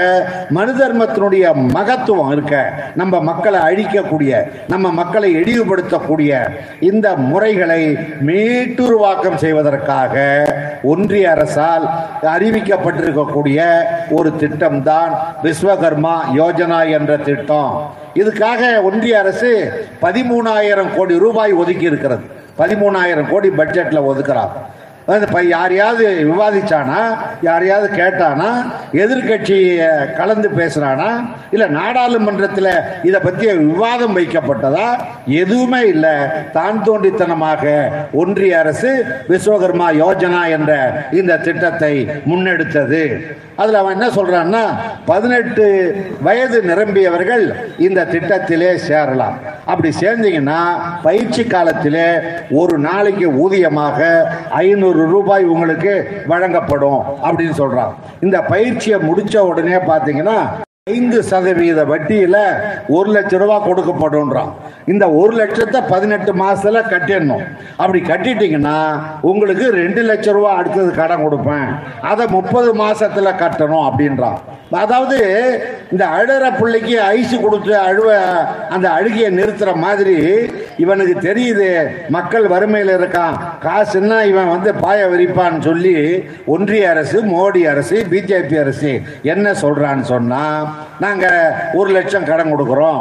மனு 0.50 0.72
தர்மத்தினுடைய 0.72 1.44
மகத்துவம் 1.76 2.32
இருக்க 2.32 2.56
நம்ம 2.94 3.20
மக்களை 3.22 3.60
அழிக்கக்கூடிய 3.68 4.32
நம்ம 4.68 4.92
மக்களை 4.92 5.30
இழிவுபடுத்தக்கூடிய 5.36 6.32
இந்த 6.82 7.08
முறைகளை 7.26 7.82
மீட்டுருவாக்கம் 8.28 9.36
செய்வதற்காக 9.36 10.16
ஒன்றிய 10.84 11.30
அரசால் 11.30 11.86
அறிவிக்கப்பட்டிருக்கக்கூடிய 12.32 13.58
ஒரு 14.10 14.36
திட்டம் 14.36 14.82
தான் 14.82 15.18
விஸ்வகர்மா 15.42 16.14
யோஜனா 16.34 16.90
என்ற 16.90 17.16
திட்டம். 17.16 17.94
இதுக்காக 18.14 18.82
ஒன்றிய 18.82 19.18
அரசு 19.18 19.72
பதிமூணாயிரம் 20.02 20.94
கோடி 20.96 21.18
ரூபாய் 21.18 21.52
ஒதுக்கி 21.52 21.84
இருக்கிறது. 21.84 22.22
பதிமூணாயிரம் 22.58 23.30
கோடி 23.30 23.48
பட்ஜெட்ல 23.48 24.00
ஒதுக்குறாங்க. 24.10 24.50
அது 25.06 25.24
இப்போ 25.26 25.40
யாரையாவது 25.42 26.04
விவாதிச்சானா? 26.30 27.00
யாரையாவது 27.42 27.88
கேட்டானா? 28.00 28.50
எதிர்கட்சியை 29.02 29.88
கலந்து 30.18 30.48
பேசுகிறானா 30.58 31.08
இல்லை 31.54 31.66
நாடாளுமன்றத்தில் 31.68 32.70
இதை 33.02 33.20
பற்றிய 33.20 33.52
விவாதம் 33.54 34.16
வைக்கப்பட்டதா? 34.18 34.86
எதுவுமே 35.26 35.80
இல்லை. 35.94 36.14
தான் 36.52 36.78
தோண்டித்தனமாக 36.86 37.64
ஒன்றிய 38.12 38.58
அரசு 38.58 38.92
விஸ்வகர்மா 39.28 39.88
யோஜனா 40.02 40.42
என்ற 40.56 40.72
இந்த 41.20 41.38
திட்டத்தை 41.38 41.94
முன்னெடுத்தது. 42.30 43.02
அதில் 43.56 43.80
அவன் 43.80 43.96
என்ன 43.96 44.06
சொல்றான்னா 44.18 44.62
பதினெட்டு 45.10 45.64
வயது 46.26 46.58
நிரம்பியவர்கள் 46.70 47.44
இந்த 47.86 48.06
திட்டத்திலே 48.12 48.70
சேரலாம். 48.88 49.36
அப்படி 49.66 49.90
சேர்ந்தீங்கன்னா 50.00 50.60
பயிற்சி 51.02 51.44
காலத்திலே 51.44 52.08
ஒரு 52.60 52.78
நாளைக்கு 52.78 53.26
ஊதியமாக 53.44 54.00
ஐநூறு 54.50 54.91
ரூபாய் 54.92 55.44
உங்களுக்கு 55.44 56.22
வழங்கப்படும் 56.26 57.00
அப்படின்னு 57.24 57.56
சொல்றான். 57.62 57.92
இந்த 58.20 58.40
பயிற்சியை 58.40 58.98
முடிச்ச 59.00 59.38
உடனே 59.38 59.76
பாத்தீங்கன்னா 59.76 60.38
ஐந்து 60.90 61.18
சதவீத 61.26 61.80
வட்டியில 61.90 62.36
ஒரு 62.94 63.08
லட்சம் 63.16 63.40
ரூபா 63.42 63.56
கொடுக்கப்படும்ன்றான். 63.66 64.48
இந்த 64.92 65.04
ஒரு 65.18 65.32
லட்சத்தை 65.40 65.80
பதினெட்டு 65.90 66.32
மாசத்துல 66.40 66.80
கட்டிடணும். 66.92 67.44
அப்படி 67.82 68.00
கட்டிட்டீங்கன்னா 68.08 68.78
உங்களுக்கு 69.30 69.66
ரெண்டு 69.82 70.02
லட்சம் 70.08 70.36
ரூபா 70.36 70.54
அடுத்தது 70.60 70.90
கடன் 70.96 71.22
கொடுப்பேன். 71.26 71.68
அதை 72.12 72.24
முப்பது 72.36 72.72
மாசத்துல 72.82 73.34
கட்டணும் 73.42 73.86
அப்படின்றான். 73.90 74.40
அதாவது 74.82 75.18
இந்த 75.92 76.04
அழுற 76.16 76.44
பிள்ளைக்கு 76.58 76.94
ஐசு 77.16 77.36
கொடுத்து 77.40 77.72
அழுவ 77.86 78.10
அந்த 78.74 78.86
அழுகிய 78.98 79.26
நிறுத்துற 79.38 79.70
மாதிரி 79.84 80.18
இவனுக்கு 80.84 81.14
தெரியுது. 81.28 81.70
மக்கள் 82.16 82.46
வறுமையில் 82.54 82.92
இருக்கான். 82.98 83.34
காசுன்னா 83.66 84.18
இவன் 84.32 84.52
வந்து 84.54 84.72
பாய 84.84 85.00
விரிப்பான்னு 85.14 85.62
சொல்லி 85.68 85.96
ஒன்றிய 86.56 86.90
அரசு 86.94 87.20
மோடி 87.32 87.64
அரசு 87.74 87.98
பிஜேபி 88.14 88.58
அரசு 88.64 88.92
என்ன 89.34 89.54
சொல்றான்னு 89.64 90.06
சொன்னா 90.14 90.44
நாங்கள் 91.00 91.52
ஒரு 91.74 91.90
லட்சம் 91.90 92.24
கடன் 92.24 92.52
கொடுக்குறோம். 92.54 93.00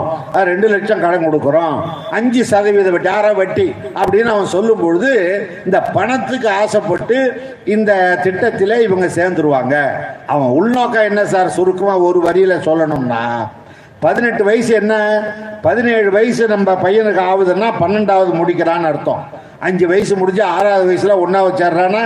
ரெண்டு 0.49 0.67
லட்சம் 0.67 1.01
கடன் 1.01 1.25
கொடுக்குறோம். 1.27 1.75
அஞ்சு 2.11 2.45
சதவீத 2.45 2.91
வட்டி 2.91 3.09
ஆறாம் 3.09 3.35
வட்டி 3.35 3.75
அப்படின்னு 3.95 4.31
அவன் 4.35 4.53
சொல்லும் 4.55 4.81
பொழுது 4.81 5.11
இந்த 5.65 5.81
பணத்துக்கு 5.81 6.49
ஆசைப்பட்டு 6.49 7.17
இந்த 7.65 8.19
திட்டத்திலே 8.23 8.79
இவங்க 8.81 9.07
சேர்ந்துருவாங்க. 9.17 9.75
அவன் 10.27 10.47
உள்நோக்கம் 10.47 11.09
என்ன 11.09 11.25
சார்? 11.25 11.49
சுருக்கமாக 11.49 12.07
ஒரு 12.09 12.21
வரியில் 12.21 12.63
சொல்லணும்னா 12.67 13.23
பதினெட்டு 13.99 14.43
வயசு 14.43 14.73
என்ன? 14.73 14.93
பதினேழு 15.61 16.11
வயசு 16.11 16.47
நம்ம 16.47 16.71
பையனுக்கு 16.83 17.21
ஆகுதுன்னா 17.31 17.67
பன்னெண்டாவது 17.79 18.31
முடிக்கிறான்னு 18.39 18.89
அர்த்தம். 18.91 19.23
அஞ்சு 19.59 19.87
வயசு 19.87 20.13
முடிஞ்சு 20.15 20.43
ஆறாவது 20.43 20.85
வயசுல 20.89 21.19
ஒன்றாவது 21.19 21.53
சேர்றானா? 21.63 22.03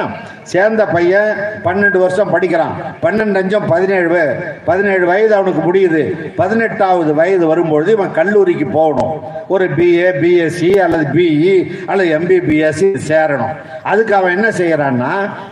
சேர்ந்த 0.53 0.81
பையன் 0.95 1.31
பன்னெண்டு 1.65 1.97
வருஷம் 2.03 2.33
படிக்கிறான். 2.33 2.75
பன்னெண்டு 3.03 3.39
அஞ்சம் 3.41 3.67
பதினேழு 3.73 4.23
பதினேழு 4.69 5.05
வயது 5.11 5.33
அவனுக்கு 5.37 5.61
முடியுது. 5.67 6.01
பதினெட்டாவது 6.41 7.13
வயது 7.19 7.45
வரும்பொழுது 7.51 7.91
இவன் 7.97 8.15
கல்லூரிக்கு 8.19 8.67
போகணும். 8.77 9.15
ஒரு 9.47 9.65
பிஏ 9.77 10.09
பிஎஸ்சி 10.21 10.69
அல்லது 10.85 11.05
பிஇ 11.17 11.55
அல்லது 11.85 12.09
எம்பிபிஎஸ்சி 12.17 12.89
சேரணும். 13.09 13.55
அதுக்கு 13.91 14.13
அவன் 14.15 14.35
என்ன 14.37 14.47
செய்யறான்னா 14.59 15.11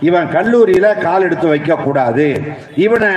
இவன் 0.10 0.30
கல்லூரியில 0.36 0.88
கால் 1.02 1.26
எடுத்து 1.28 1.48
வைக்க 1.54 1.76
கூடாது 1.76 2.28
இவனை 2.86 3.12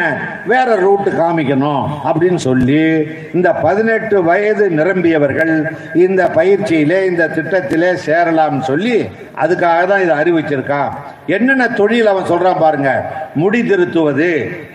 வேற 0.52 0.68
ரூட்டு 0.85 1.11
காமிக்கணும் 1.11 1.85
அப்படின்னு 2.09 2.40
சொல்லி 2.49 2.83
இந்த 3.37 3.49
பதினெட்டு 3.66 4.16
வயது 4.25 4.64
நிரம்பியவர்கள் 4.80 5.54
இந்த 6.06 6.23
பயிற்சியிலே 6.38 6.99
இந்த 7.11 7.30
திட்டத்திலே 7.37 7.92
சேரலாம்னு 8.06 8.64
சொல்லி 8.71 8.97
அதுக்காக 9.45 9.80
தான் 9.87 10.02
இதை 10.04 10.14
அறிவிச்சிருக்கான் 10.21 10.92
என்னென்ன 11.37 11.64
தொழில் 11.75 12.07
அவன் 12.07 12.31
சொல்றான் 12.31 12.61
பாருங்க. 12.61 12.91
முடி 13.40 13.61
திருத்துவது 13.71 14.31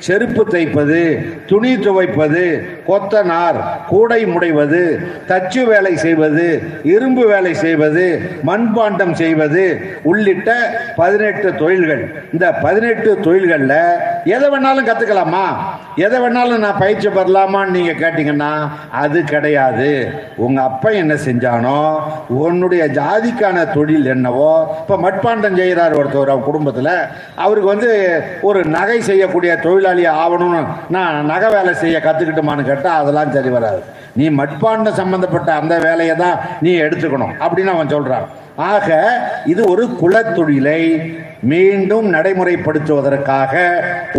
செருப்பு 0.05 0.43
தைப்பது 0.53 1.01
துணி 1.49 1.73
துவைப்பது 1.85 2.43
கொத்தனார் 2.89 3.59
கூடை 3.91 4.21
முடைவது 4.33 4.81
தச்சு 5.29 5.63
வேலை 5.71 5.93
செய்வது 6.05 6.47
இரும்பு 6.93 7.23
வேலை 7.33 7.53
செய்வது 7.63 8.05
மண்பாண்டம் 8.49 9.13
செய்வது 9.21 9.65
உள்ளிட்ட 10.03 10.49
பதினெட்டு 10.95 11.49
தொழில்கள். 11.61 12.03
இந்த 12.33 12.47
பதினெட்டு 12.65 13.11
தொழில்களில் 13.25 13.77
எதை 14.35 14.47
வேணாலும் 14.53 14.87
கத்துக்கலாமா? 14.89 15.45
எதை 16.05 16.17
வேணாலும் 16.21 16.63
நான் 16.65 16.81
பயிற்சி 16.83 17.07
பெறலாமான்னு 17.07 17.75
நீங்க 17.77 17.93
கேட்டீங்கன்னா 18.03 18.51
அது 19.03 19.19
கிடையாது. 19.33 19.89
உங்க 20.45 20.59
அப்பா 20.69 20.89
என்ன 21.01 21.13
செஞ்சானோ 21.27 21.79
உன்னுடைய 22.41 22.83
ஜாதிக்கான 22.99 23.65
தொழில் 23.73 24.11
என்னவோ 24.15 24.51
இப்ப 24.81 24.99
மட்பாண்டம் 25.05 25.57
செய்கிறார் 25.61 25.97
ஒருத்தர் 25.99 26.47
குடும்பத்தில். 26.49 26.93
அவருக்கு 27.43 27.69
வந்து 27.73 27.91
ஒரு 28.51 28.61
நகை 28.77 28.99
செய்யக்கூடிய 29.09 29.51
தொழிலாளி 29.65 30.05
ஆகணும்னு 30.23 30.61
நான் 30.95 31.25
நகை 31.31 31.49
வேலை 31.55 31.73
செய்ய 31.83 31.97
கற்றுக்கிட்டுமான்னு 32.05 32.69
கேட்டால் 32.69 32.99
அதெல்லாம் 33.01 33.33
சரி 33.37 33.51
வராது. 33.57 33.81
நீ 34.19 34.25
மட்பாண்டம் 34.39 34.99
சம்பந்தப்பட்ட 35.01 35.49
அந்த 35.61 35.75
வேலையை 35.87 36.15
தான் 36.23 36.39
நீ 36.61 36.71
எடுத்துக்கணும் 36.85 37.35
அப்படின்னு 37.43 37.73
அவன் 37.75 37.93
சொல்கிறான் 37.95 38.25
ஆக 38.71 38.87
இது 39.51 39.61
ஒரு 39.73 39.83
குலத்தொழிலை 40.01 40.81
மீண்டும் 41.51 42.07
நடைமுறைப்படுத்துவதற்காக 42.13 43.53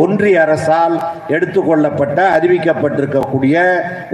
ஒன்றிய 0.04 0.38
அரசால் 0.44 0.96
எடுத்துக்கொள்ளப்பட்ட 1.28 2.18
அறிவிக்கப்பட்டிருக்கக்கூடிய 2.36 3.56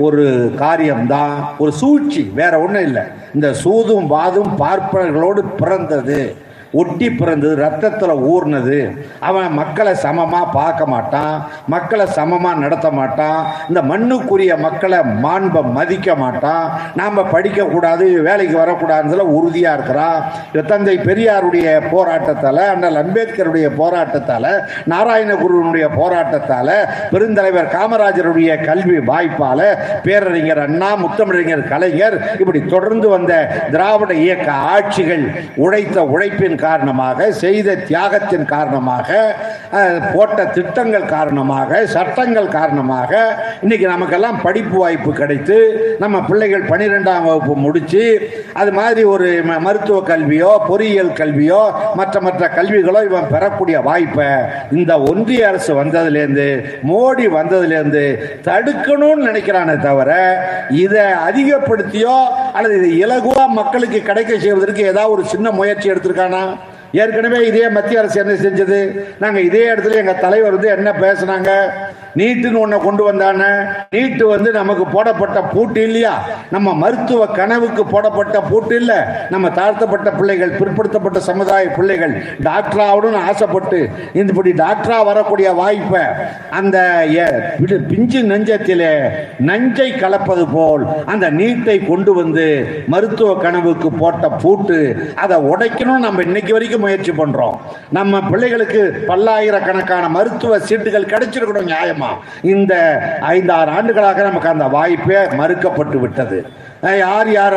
ஒரு 0.07 0.27
காரியம்தான் 0.63 1.37
ஒரு 1.59 1.73
சூழ்ச்சி. 1.83 2.23
வேற 2.41 2.53
ஒன்றும் 2.65 2.87
இல்லை. 2.89 3.05
இந்த 3.35 3.49
சூதும் 3.63 4.07
வாதும் 4.07 4.53
பார்ப்பனர்களோடு 4.65 5.43
பிறந்தது. 5.61 6.21
ஒட்டி 6.73 7.11
பிறந்தது 7.11 7.55
ரத்தத்தில் 7.57 8.15
ஊர்னது. 8.33 8.79
அவன் 9.21 9.51
மக்களை 9.53 9.95
சமமாக 9.95 10.53
பார்க்க 10.53 10.87
மாட்டான் 10.87 11.35
மக்களை 11.67 12.07
சமமாக 12.07 12.59
நடத்த 12.59 12.91
மாட்டான் 12.91 13.41
இந்த 13.69 13.83
மண்ணுக்குரிய 13.83 14.53
மக்களை 14.59 14.99
மாண்பை 15.25 15.63
மதிக்க 15.63 16.09
மாட்டான். 16.15 16.67
நாம் 16.95 17.23
படிக்கக்கூடாது 17.33 18.05
வேலைக்கு 18.21 18.57
வரக்கூடாதுல 18.59 19.27
உறுதியாக 19.39 19.77
இருக்கிறான் 19.77 20.67
தந்தை 20.69 20.97
பெரியாருடைய 20.99 21.69
போராட்டத்தால் 21.91 22.63
அண்ணல் 22.69 22.97
அம்பேத்கருடைய 22.97 23.67
போராட்டத்தால் 23.81 24.51
நாராயணகுருவனுடைய 24.87 25.87
போராட்டத்தால் 25.97 26.75
பெருந்தலைவர் 27.11 27.73
காமராஜருடைய 27.75 28.51
கல்வி 28.63 28.99
வாய்ப்பால் 29.01 29.67
பேரறிஞர் 30.03 30.59
அண்ணா 30.59 30.91
முத்தமிழறிஞர் 30.97 31.65
கலைஞர் 31.69 32.17
இப்படி 32.39 32.61
தொடர்ந்து 32.65 33.09
வந்த 33.09 33.33
திராவிட 33.71 34.15
இயக்க 34.15 34.51
ஆட்சிகள் 34.53 35.25
உழைத்த 35.57 36.05
உழைப்பின் 36.05 36.58
காரணமாக 36.61 37.07
செய்த 37.39 37.57
தியாகத்தின் 37.85 38.47
காரணமாக 38.49 39.07
போட்ட 40.13 40.45
திட்டங்கள் 40.53 41.07
காரணமாக 41.11 41.65
சட்டங்கள் 41.95 42.49
காரணமாக 42.51 43.11
இன்னைக்கு 43.61 43.87
நமக்கெல்லாம் 43.89 44.41
படிப்பு 44.43 44.77
வாய்ப்பு 44.79 45.13
கிடைத்து 45.15 45.59
நம்ம 45.99 46.23
பிள்ளைகள் 46.25 46.69
பன்னிரெண்டாம் 46.69 47.27
வகுப்பு 47.27 47.55
முடிச்சு 47.59 48.05
அது 48.55 48.73
மாதிரி 48.73 49.03
ஒரு 49.09 49.29
ம- 49.45 49.61
மருத்துவ 49.61 50.01
கல்வியோ 50.09 50.51
பொறியியல் 50.69 51.13
கல்வியோ 51.15 51.63
மற்ற 51.95 52.21
மற்ற 52.21 52.49
கல்விகளோ 52.57 53.03
இவன் 53.05 53.31
பெறக்கூடிய 53.31 53.79
வாய்ப்பை 53.83 54.31
இந்த 54.77 54.93
ஒன்றிய 55.09 55.49
அரசு 55.49 55.73
வந்ததுலேருந்து 55.75 56.49
மோடி 56.89 57.27
வந்ததுலேருந்து 57.33 58.05
தடுக்கணும்னு 58.49 59.29
நினைக்கிறானே 59.29 59.77
தவிர 59.81 60.11
இதை 60.81 60.97
அதிகப்படுத்தியோ 61.29 62.17
அல்லது 62.53 62.77
இதை 62.79 62.93
இலகுவா 62.99 63.27
மக்களுக்கு 63.59 64.03
கிடைக்க 64.03 64.33
செய்வதற்கு 64.39 64.83
ஏதாவது 64.85 65.13
ஒரு 65.13 65.25
சின்ன 65.27 65.51
முயற்சி 65.53 65.91
எடுத்திருக்கானா? 65.91 66.43
ஏற்கனவே 66.93 67.47
இதே 67.47 67.69
மத்திய 67.69 67.99
அரசு 67.99 68.21
என்ன 68.21 68.33
செஞ்சது? 68.33 69.01
நாங்கள் 69.19 69.43
இதே 69.43 69.69
இடத்துல 69.69 69.95
எங்கள் 69.95 70.19
தலைவர் 70.19 70.53
வந்து 70.53 70.69
என்ன 70.69 70.93
பேசுனாங்க? 70.93 71.51
நீட்டுன்னு 72.17 72.59
ஒன்றை 72.59 72.81
கொண்டு 72.81 73.13
வந்தானே? 73.13 73.69
நீட்டு 73.91 74.27
வந்து 74.27 74.53
நமக்கு 74.53 74.87
போடப்பட்ட 74.87 75.43
பூட்டு 75.43 75.83
இல்லையா? 75.83 76.29
நம்ம 76.51 76.75
மருத்துவ 76.75 77.27
கனவுக்கு 77.27 77.87
போடப்பட்ட 77.87 78.41
பூட்டு 78.41 78.77
இல்ல. 78.77 78.93
நம்ம 79.31 79.51
தாழ்த்தப்பட்ட 79.51 80.11
பிள்ளைகள் 80.11 80.51
பிற்படுத்தப்பட்ட 80.51 81.19
சமுதாய 81.19 81.69
பிள்ளைகள் 81.69 82.23
டாக்டர் 82.43 82.81
ஆகணும்னு 82.81 83.17
ஆசைப்பட்டு 83.17 83.91
இப்படி 84.15 84.53
டாக்டரா 84.53 85.05
வரக்கூடிய 85.05 85.53
வாய்ப்பை 85.53 86.01
அந்த 86.51 86.79
எ- 87.05 87.57
பிஞ்சு 87.89 88.23
நெஞ்சத்திலே 88.23 88.93
நஞ்சை 89.39 89.93
கலப்பது 89.93 90.49
போல் 90.49 90.87
அந்த 91.07 91.31
நீட்டை 91.31 91.87
கொண்டு 91.87 92.15
வந்து 92.15 92.47
மருத்துவ 92.87 93.35
கனவுக்கு 93.35 93.93
போட்ட 93.93 94.29
பூட்டு 94.29 94.79
அதை 95.15 95.37
உடைக்கணும் 95.37 95.99
நம்ம 95.99 96.23
இன்னைக்கு 96.23 96.53
வரைக்கும் 96.53 96.81
முயற்சி 96.81 97.13
பண்றோம். 97.13 97.57
நம்ம 97.91 98.21
பிள்ளைகளுக்கு 98.21 99.05
பல்லாயிரக்கணக்கான 99.09 100.09
மருத்துவ 100.09 100.59
சீட்டுகள் 100.59 101.05
கிடைச்சிருக்கணும் 101.05 101.69
நியாயமா? 101.69 102.08
இந்த 102.43 102.75
ஐந்தாறு 103.33 103.71
ஆண்டுகளாக 103.71 104.23
நமக்கு 104.23 104.49
அந்த 104.49 104.67
வாய்ப்பே 104.77 105.21
மறுக்கப்பட்டு 105.41 105.99
விட்டது. 106.01 106.39
யார் 106.83 107.29
யார் 107.33 107.57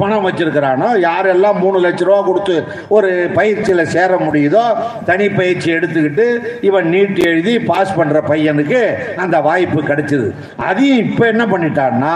பணம் 0.00 0.26
வச்சிருக்கிறானோ 0.26 0.88
யாரெல்லாம் 1.06 1.58
மூணு 1.62 1.78
லட்ச 1.84 2.02
ரூபா 2.08 2.20
கொடுத்து 2.28 2.54
ஒரு 2.96 3.10
பயிற்சியில் 3.34 3.90
சேர 3.94 4.16
முடியுதோ 4.26 4.62
தனி 5.08 5.26
பயிற்சி 5.38 5.68
எடுத்துக்கிட்டு 5.76 6.26
இவன் 6.68 6.86
நீட் 6.94 7.18
எழுதி 7.30 7.54
பாஸ் 7.70 7.96
பண்ணுற 7.98 8.20
பையனுக்கு 8.30 8.80
அந்த 9.24 9.36
வாய்ப்பு 9.40 9.80
கிடைச்சிது. 9.90 10.28
அதையும் 10.68 11.02
இப்போ 11.06 11.26
என்ன 11.32 11.44
பண்ணிட்டான்னா 11.52 12.14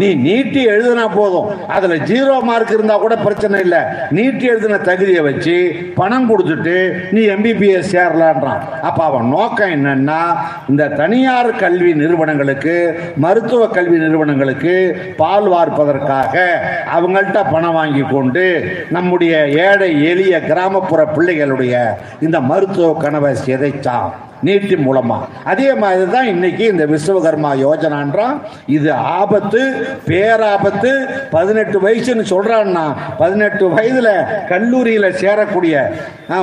நீ 0.00 0.08
நீட்டி 0.14 0.62
எழுதுனா 0.74 1.06
போதும். 1.18 1.50
அதில் 1.76 2.04
ஜீரோ 2.10 2.36
மார்க் 2.50 2.74
இருந்தால் 2.76 3.04
கூட 3.04 3.16
பிரச்சனை 3.26 3.60
இல்லை. 3.66 3.82
நீட்டி 4.18 4.46
எழுதின 4.52 4.80
தகுதியை 4.88 5.22
வச்சு 5.28 5.56
பணம் 6.00 6.28
கொடுத்துட்டு 6.30 6.76
நீ 7.10 7.24
எம்பிபிஎஸ் 7.36 7.92
சேரலான்றான். 7.94 8.64
அப்போ 8.88 9.04
அவன் 9.04 9.28
நோக்கம் 9.36 9.74
என்னன்னா 9.76 10.20
இந்த 10.70 10.88
தனியார் 11.02 11.50
கல்வி 11.64 11.94
நிறுவனங்களுக்கு 12.02 12.76
மருத்துவ 13.26 13.68
கல்வி 13.76 13.98
நிறுவனங்களுக்கு 14.06 14.74
பால் 15.16 15.48
செய்வதற்காக 15.98 16.34
அவங்கள்ட்ட 16.96 17.38
பணம் 17.52 17.76
வாங்கி 17.78 18.04
கொண்டு 18.14 18.44
நம்முடைய 18.96 19.34
ஏழை 19.66 19.90
எளிய 20.10 20.34
கிராமப்புற 20.50 21.00
பிள்ளைகளுடைய 21.16 21.74
இந்த 22.20 22.38
மருத்துவ 22.50 22.88
கனவை 23.04 23.32
சிதைச்சான். 23.46 24.10
நீட்டி 24.46 24.76
மூலமா. 24.86 25.18
அதே 25.50 25.68
மாதிரி 25.82 26.04
தான் 26.16 26.28
இன்னைக்கு 26.34 26.64
இந்த 26.72 26.84
விஸ்வகர்மா 26.92 27.50
யோஜனான்றான் 27.64 28.36
இது 28.76 28.90
ஆபத்து 28.92 29.62
பேராபத்து 30.08 30.92
பதினெட்டு 31.36 31.78
வயசுன்னு 31.86 32.24
சொல்றான்னா 32.32 32.84
பதினெட்டு 33.22 33.64
வயதுல 33.76 34.10
கல்லூரியில 34.52 35.06
சேரக்கூடிய 35.22 35.74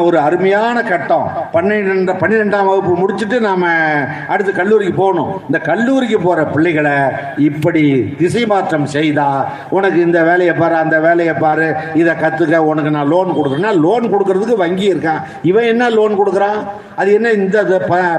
ஒரு 0.08 0.18
அருமையான 0.28 0.78
கட்டம். 0.92 1.28
பன்னிரெண்டு 1.56 2.14
பன்னிரெண்டாம் 2.22 2.70
வகுப்பு 2.70 2.94
முடிச்சுட்டு 3.02 3.40
நாம 3.48 3.66
அடுத்து 4.34 4.52
கல்லூரிக்கு 4.62 4.96
போகணும். 5.02 5.32
இந்த 5.48 5.60
கல்லூரிக்கு 5.70 6.20
போற 6.28 6.40
பிள்ளைகளை 6.54 6.96
இப்படி 7.50 7.84
திசை 8.22 8.44
மாற்றம் 8.54 8.88
செய்தா 8.96 9.28
உனக்கு 9.78 10.00
இந்த 10.08 10.20
வேலையை 10.30 10.56
பாரு 10.62 10.76
அந்த 10.84 10.98
வேலையை 11.08 11.36
பாரு 11.44 11.68
இதை 12.02 12.14
கத்துக்க 12.24 12.64
உனக்கு 12.72 12.92
நான் 12.98 13.12
லோன் 13.14 13.36
கொடுக்குறேன்னா 13.38 13.74
லோன் 13.86 14.12
கொடுக்கறதுக்கு 14.14 14.64
வங்கி 14.64 14.88
இருக்கான். 14.94 15.22
இவன் 15.52 15.70
என்ன 15.74 15.90
லோன் 16.00 16.20
கொடுக்குறான்? 16.20 16.60
அது 17.00 17.10
என்ன 17.14 17.32
இந்த 17.32 17.58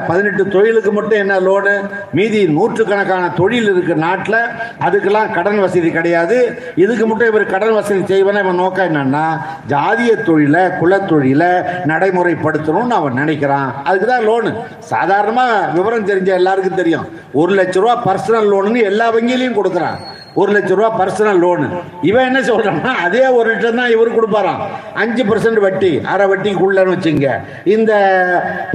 பதினெட்டு 0.09 0.43
தொழிலுக்கு 0.55 0.91
மட்டும் 0.97 1.21
என்ன 1.23 1.35
லோனு 1.47 1.75
மீதி 2.19 2.41
நூற்றுக்கணக்கான 2.57 3.31
தொழில் 3.41 3.69
இருக்கு 3.73 3.95
நாட்டில். 4.05 4.41
அதுக்கெல்லாம் 4.87 5.33
கடன் 5.37 5.61
வசதி 5.65 5.91
கிடையாது. 5.99 6.39
இதுக்கு 6.85 7.07
மட்டும் 7.11 7.31
இவர் 7.33 7.45
கடன் 7.55 7.77
வசதி 7.79 8.03
செய்வன 8.13 8.43
இவன் 8.45 8.61
நோக்கம் 8.63 8.89
என்னன்னா 8.91 9.27
ஜாதிய 9.73 10.13
தொழிலை 10.29 10.63
குலத்தொழிலை 10.81 11.53
நடைமுறைப்படுத்தணும்னு 11.93 12.99
அவன் 13.01 13.19
நினைக்கிறான். 13.23 13.71
அதுக்கு 13.89 14.09
தான் 14.13 14.27
லோனு 14.29 14.53
சாதாரணமாக 14.93 15.55
விவரம் 15.79 16.09
தெரிஞ்ச 16.11 16.33
எல்லாருக்கும் 16.41 16.81
தெரியும். 16.83 17.09
ஒரு 17.41 17.53
லட்ச 17.61 17.77
ரூபா 17.85 17.97
பர்சனல் 18.09 18.51
லோனுன்னு 18.53 18.89
எல்லா 18.93 19.09
வங்கியிலையும் 19.17 19.59
கொடுக்குறான். 19.61 19.99
ஒரு 20.41 20.51
லட்ச 20.57 20.71
ரூபா 20.79 20.89
பர்சனல் 21.01 21.41
லோனு 21.45 21.67
இவன் 22.09 22.27
என்ன 22.31 22.41
சொல்றான்னா 22.49 22.93
அதே 23.07 23.25
ஒரு 23.39 23.47
லட்சம் 23.51 23.79
தான் 23.81 23.93
இவர் 23.95 24.17
கொடுப்பாராம். 24.17 24.61
அஞ்சு 25.03 25.23
பர்சன்ட் 25.29 25.61
வட்டி 25.65 25.93
அரை 26.13 26.25
வட்டிக்குள்ளன்னு 26.31 26.95
வச்சுங்க. 26.95 27.29
இந்த 27.75 27.93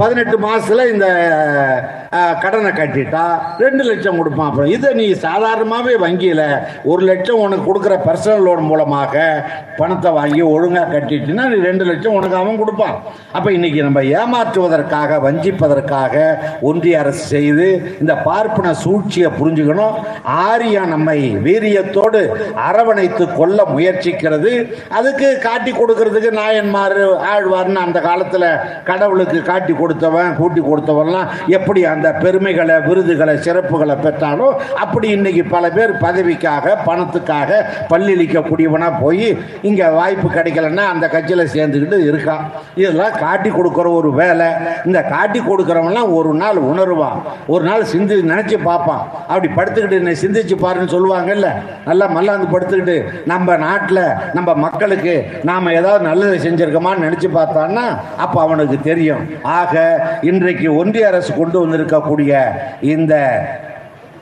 பதினெட்டு 0.00 0.38
மாசத்துல 0.46 0.86
இந்த 0.94 1.06
கடனை 2.44 2.70
கட்டிட்டா 2.78 3.24
ரெண்டு 3.64 3.82
லட்சம் 3.90 4.18
கொடுப்பான். 4.20 4.48
அப்புறம் 4.50 4.72
இதை 4.76 4.88
நீ 5.00 5.06
சாதாரணமாகவே 5.26 5.94
வங்கியில் 6.04 6.42
ஒரு 6.90 7.02
லட்சம் 7.10 7.42
உனக்கு 7.44 7.68
கொடுக்குற 7.68 7.94
பர்சனல் 8.08 8.44
லோன் 8.46 8.68
மூலமாக 8.70 9.14
பணத்தை 9.78 10.10
வாங்கி 10.18 10.42
ஒழுங்காக 10.54 10.90
கட்டிட்டுனா 10.94 11.44
நீ 11.52 11.58
ரெண்டு 11.68 11.84
லட்சம் 11.90 12.16
உனக்கு 12.18 12.36
அவன் 12.40 12.60
கொடுப்பான். 12.62 12.96
அப்போ 13.36 13.48
இன்னைக்கு 13.58 13.80
நம்ம 13.86 14.02
ஏமாற்றுவதற்காக 14.20 15.20
வஞ்சிப்பதற்காக 15.26 16.16
ஒன்றிய 16.70 17.00
அரசு 17.04 17.24
செய்து 17.34 17.68
இந்த 18.02 18.16
பார்ப்பன 18.28 18.74
சூழ்ச்சியை 18.84 19.30
புரிஞ்சுக்கணும். 19.40 19.96
ஆரியா 20.48 20.84
நம்மை 20.94 21.18
வீரியத்தோடு 21.52 22.20
அரவணைத்து 22.66 23.24
கொல்ல 23.38 23.58
முயற்சிக்கிறது. 23.74 24.52
அதுக்கு 24.98 25.28
காட்டி 25.46 25.70
கொடுக்கறதுக்கு 25.80 26.30
நாயன்மார் 26.40 26.98
ஆழ்வார்னு 27.32 27.80
அந்த 27.86 27.98
காலத்தில் 28.08 28.48
கடவுளுக்கு 28.90 29.38
காட்டி 29.50 29.72
கொடுத்தவன் 29.80 30.36
கூட்டி 30.40 30.60
கொடுத்தவன்லாம் 30.68 31.30
எப்படி 31.56 31.80
அந்த 31.94 32.08
பெருமைகளை 32.22 32.76
விருதுகளை 32.88 33.34
சிறப்புகளை 33.46 33.96
பெற்றாலும் 34.04 34.54
அப்படி 34.84 35.06
இன்னைக்கு 35.16 35.42
பல 35.54 35.64
பேர் 35.76 35.92
பதவிக்காக 36.04 36.76
பணத்துக்காக 36.88 37.60
பல்லிழிக்கக்கூடியவனா 37.92 38.88
போய் 39.02 39.28
இங்கே 39.68 39.88
வாய்ப்பு 39.98 40.28
கிடைக்கலன்னா 40.36 40.84
அந்த 40.92 41.06
கட்சியில் 41.14 41.52
சேர்ந்துக்கிட்டு 41.54 41.98
இருக்கான் 42.10 42.44
இதெல்லாம் 42.80 43.18
காட்டி 43.24 43.50
கொடுக்குற 43.50 43.86
ஒரு 44.00 44.10
வேலை. 44.20 44.48
இந்த 44.88 45.00
காட்டி 45.14 45.40
கொடுக்குறவன்லாம் 45.48 46.10
ஒரு 46.18 46.30
நாள் 46.42 46.58
உணர்வான். 46.70 47.18
ஒரு 47.54 47.64
நாள் 47.68 47.84
சிந்தி 47.92 48.20
நினைச்சு 48.32 48.56
பார்ப்பான். 48.68 49.02
அப்படி 49.30 49.48
படுத்துக்கிட்டு 49.58 50.00
என்னை 50.00 50.14
சிந்திச்சு 50.24 50.56
பாருன்னு 50.64 50.94
சொல்லுவாங்கல்ல 50.94 51.41
நல்லா 51.84 52.06
மல்லாந்து 52.06 52.46
படுத்துக்கிட்டு 52.52 52.96
நம்ம 53.24 53.56
நாட்டில் 53.56 54.04
நம்ம 54.32 54.54
மக்களுக்கு 54.54 55.14
நாம 55.42 55.72
ஏதாவது 55.72 56.04
நல்லது 56.04 56.36
செஞ்சிருக்கோமான்னு 56.38 57.06
நினைச்சு 57.06 57.30
பார்த்தான்னா 57.34 57.84
அப்போ 58.16 58.40
அவனுக்கு 58.42 58.80
தெரியும். 58.80 59.22
ஆக 59.42 59.74
இன்றைக்கு 60.20 60.74
ஒன்றிய 60.76 61.06
அரசு 61.06 61.34
கொண்டு 61.34 61.66
வந்திருக்கக்கூடிய 61.66 62.42
இந்த 62.80 63.14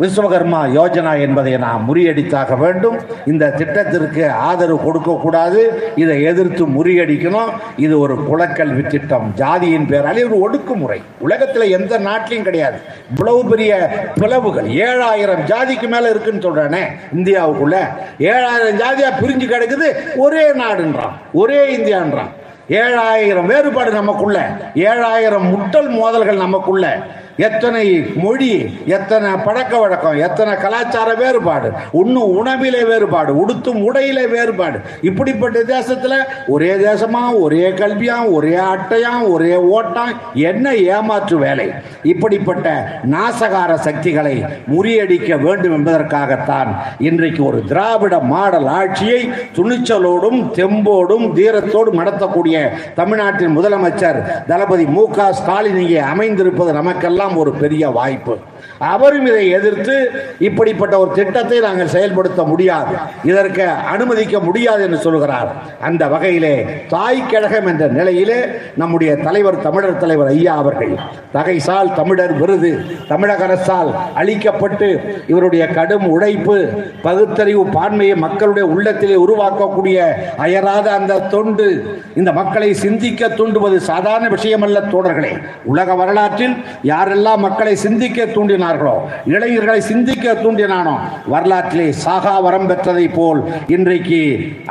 விஸ்வகர்மா 0.01 0.61
யோஜனா 0.79 1.21
என்பதை 1.21 1.57
நாம் 1.57 1.95
முறியடித்தாக 1.95 2.59
வேண்டும். 2.59 2.97
இந்த 3.27 3.51
திட்டத்திற்கு 3.51 4.31
ஆதரவு 4.31 4.81
கொடுக்கக்கூடாது. 4.81 5.93
இதை 5.97 6.23
எதிர்த்து 6.23 6.67
முறியடிக்கணும். 6.67 7.51
இது 7.77 7.99
ஒரு 7.99 8.15
குலக்கல்வி 8.15 8.87
திட்டம். 8.87 9.33
ஜாதியின் 9.37 9.87
பேராலே 9.87 10.41
ஒரு 10.41 10.51
ஒடுக்குமுறை. 10.51 11.03
உலகத்தில் 11.19 11.71
எந்த 11.71 11.99
நாட்டிலையும் 11.99 12.43
கிடையாது. 12.43 12.79
இவ்வளவு 13.11 13.45
பெரிய 13.45 13.91
பிளவுகள். 14.15 14.65
ஏழாயிரம் 14.65 15.45
ஜாதிக்கு 15.47 15.89
மேலே 15.89 16.11
இருக்குன்னு 16.11 16.51
சொல்கிறானே 16.51 16.81
இந்தியாவுக்குள்ள. 17.17 17.77
ஏழாயிரம் 18.19 18.77
ஜாதியாக 18.77 19.21
பிரிஞ்சு 19.21 19.49
கிடக்குது. 19.49 20.17
ஒரே 20.17 20.51
நாடுன்றான். 20.51 21.13
ஒரே 21.33 21.77
இந்தியான்றான். 21.77 22.31
ஏழாயிரம் 22.69 23.47
வேறுபாடு 23.47 23.91
நமக்குள்ள. 23.91 24.57
ஏழாயிரம் 24.75 25.51
முட்டல் 25.51 25.89
மோதல்கள் 25.89 26.37
நமக்குள்ள. 26.37 26.99
எத்தனை 27.37 28.05
மொழி 28.16 28.73
எத்தனை 28.87 29.33
பழக்க 29.45 29.79
வழக்கம் 29.79 30.16
எத்தனை 30.16 30.57
கலாச்சார 30.57 31.14
வேறுபாடு 31.14 31.73
உண்ணும் 31.90 32.33
உணவிலே 32.37 32.85
வேறுபாடு 32.85 33.47
உடுத்தும் 33.47 33.83
உடையிலே 33.83 34.27
வேறுபாடு. 34.27 34.79
இப்படிப்பட்ட 35.01 35.59
தேசத்துல 35.61 36.14
ஒரே 36.47 36.75
தேசமா 36.75 37.40
ஒரே 37.40 37.71
கல்வியா 37.71 38.33
ஒரே 38.33 38.55
அட்டையா 38.55 39.29
ஒரே 39.29 39.57
ஓட்டம் 39.57 40.12
என்ன 40.35 40.75
ஏமாற்று 40.75 41.38
வேலை? 41.38 41.73
இப்படிப்பட்ட 42.03 42.66
நாசகார 43.05 43.75
சக்திகளை 43.75 44.45
முறியடிக்க 44.66 45.37
வேண்டும் 45.37 45.73
என்பதற்காகத்தான் 45.73 46.77
இன்றைக்கு 46.99 47.45
ஒரு 47.45 47.64
திராவிட 47.64 48.19
மாடல் 48.19 48.66
ஆட்சியை 48.66 49.29
துணிச்சலோடும் 49.57 50.51
தெம்போடும் 50.55 51.35
தீரத்தோடும் 51.35 52.01
நடத்தக்கூடிய 52.01 52.71
தமிழ்நாட்டின் 52.95 53.57
முதலமைச்சர் 53.59 54.47
தளபதி 54.47 54.85
மு 54.85 55.09
க 55.09 55.33
ஸ்டாலின் 55.33 55.77
இங்கே 55.77 55.99
அமைந்திருப்பது 55.99 56.73
நமக்கெல்லாம் 56.73 57.19
ஒரு 57.28 57.52
பெரிய 57.52 57.88
வாய்ப்பு. 57.88 58.38
அவரும் 58.81 59.27
இதை 59.27 59.49
எதிர்த்து 59.51 60.11
இப்படிப்பட்ட 60.38 60.99
ஒரு 60.99 61.11
திட்டத்தை 61.12 61.61
நாங்கள் 61.61 61.88
செயல்படுத்த 61.88 62.43
முடியாது. 62.43 62.95
இதற்கு 63.25 63.66
அனுமதிக்க 63.69 64.38
முடியாது 64.38 64.83
என்று 64.83 64.99
சொல்கிறார். 64.99 65.51
அந்த 65.81 66.09
வகையிலே 66.09 66.55
தாய் 66.88 67.27
கழகம் 67.31 67.66
என்ற 67.66 67.87
நிலையிலே 67.87 68.38
நம்முடைய 68.77 69.16
தலைவர் 69.16 69.62
தமிழர் 69.62 69.97
தலைவர் 69.97 70.27
ஐயா 70.27 70.57
அவர்கள் 70.57 70.95
தகைசால் 71.33 71.95
தமிழர் 71.95 72.35
விருது 72.38 72.73
தமிழக 73.09 73.45
அரசால் 73.45 73.95
அளிக்கப்பட்டு 74.14 74.88
இவருடைய 75.27 75.66
கடும் 75.66 76.07
உழைப்பு 76.09 76.57
பகுத்தறிவு 77.03 77.64
பான்மையை 77.64 78.16
மக்களுடைய 78.16 78.69
உள்ளத்திலே 78.69 79.14
உருவாக்கக்கூடிய 79.14 79.99
அயராத 80.37 80.93
அந்த 80.93 81.19
தொண்டு 81.19 81.69
இந்த 82.14 82.33
மக்களை 82.33 82.75
சிந்திக்க 82.75 83.29
தூண்டுவது 83.29 83.77
சாதாரண 83.77 84.29
விஷயமல்ல 84.29 84.81
தோழர்களே. 84.90 85.33
உலக 85.64 85.95
வரலாற்றில் 85.95 86.57
யாரெல்லாம் 86.85 87.38
மக்களை 87.38 87.77
சிந்திக்க 87.77 88.25
தூண்டினார்களோ 88.70 88.94
இளைஞர்களை 89.35 89.80
சிந்திக்க 89.90 90.35
தூண்டினானோ 90.42 90.94
வரலாற்றிலே 91.33 91.87
சாகா 92.04 92.35
வரம் 92.46 92.68
பெற்றதை 92.70 93.06
போல் 93.16 93.40
இன்றைக்கு 93.74 94.20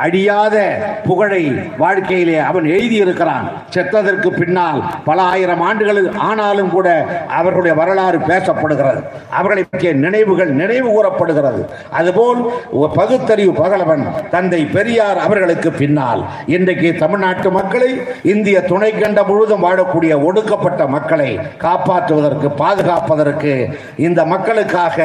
அழியாத 0.04 0.56
புகழை 1.08 1.42
வாழ்க்கையிலே 1.82 2.38
அவன் 2.50 2.66
எழுதியிருக்கிறான் 2.74 3.46
செத்ததற்கு 3.74 4.30
பின்னால் 4.40 4.80
பல 5.08 5.18
ஆயிரம் 5.32 5.62
ஆண்டுகள் 5.68 6.02
ஆனாலும் 6.28 6.72
கூட 6.76 6.88
அவர்களுடைய 7.38 7.74
வரலாறு 7.80 8.18
பேசப்படுகிறது. 8.30 9.02
அவர்களை 9.38 9.62
பற்றிய 9.64 9.92
நினைவுகள் 10.04 10.52
நினைவு 10.60 10.88
கூறப்படுகிறது. 10.96 11.62
அதுபோல் 11.98 12.40
பகுத்தறிவு 12.98 13.52
பகலவன் 13.62 14.04
தந்தை 14.34 14.62
பெரியார் 14.76 15.20
அவர்களுக்கு 15.26 15.70
பின்னால் 15.80 16.22
இன்றைக்கு 16.56 16.88
தமிழ்நாட்டு 17.02 17.48
மக்களை 17.58 17.90
இந்திய 18.34 18.56
துணை 18.70 18.90
கண்டம் 18.92 19.28
முழுவதும் 19.30 19.64
வாழக்கூடிய 19.66 20.12
ஒடுக்கப்பட்ட 20.28 20.82
மக்களை 20.96 21.30
காப்பாற்றுவதற்கு 21.64 22.48
பாதுகாப்பதற்கு 22.62 23.52
இந்த 23.98 24.20
மக்களுக்காக 24.24 24.98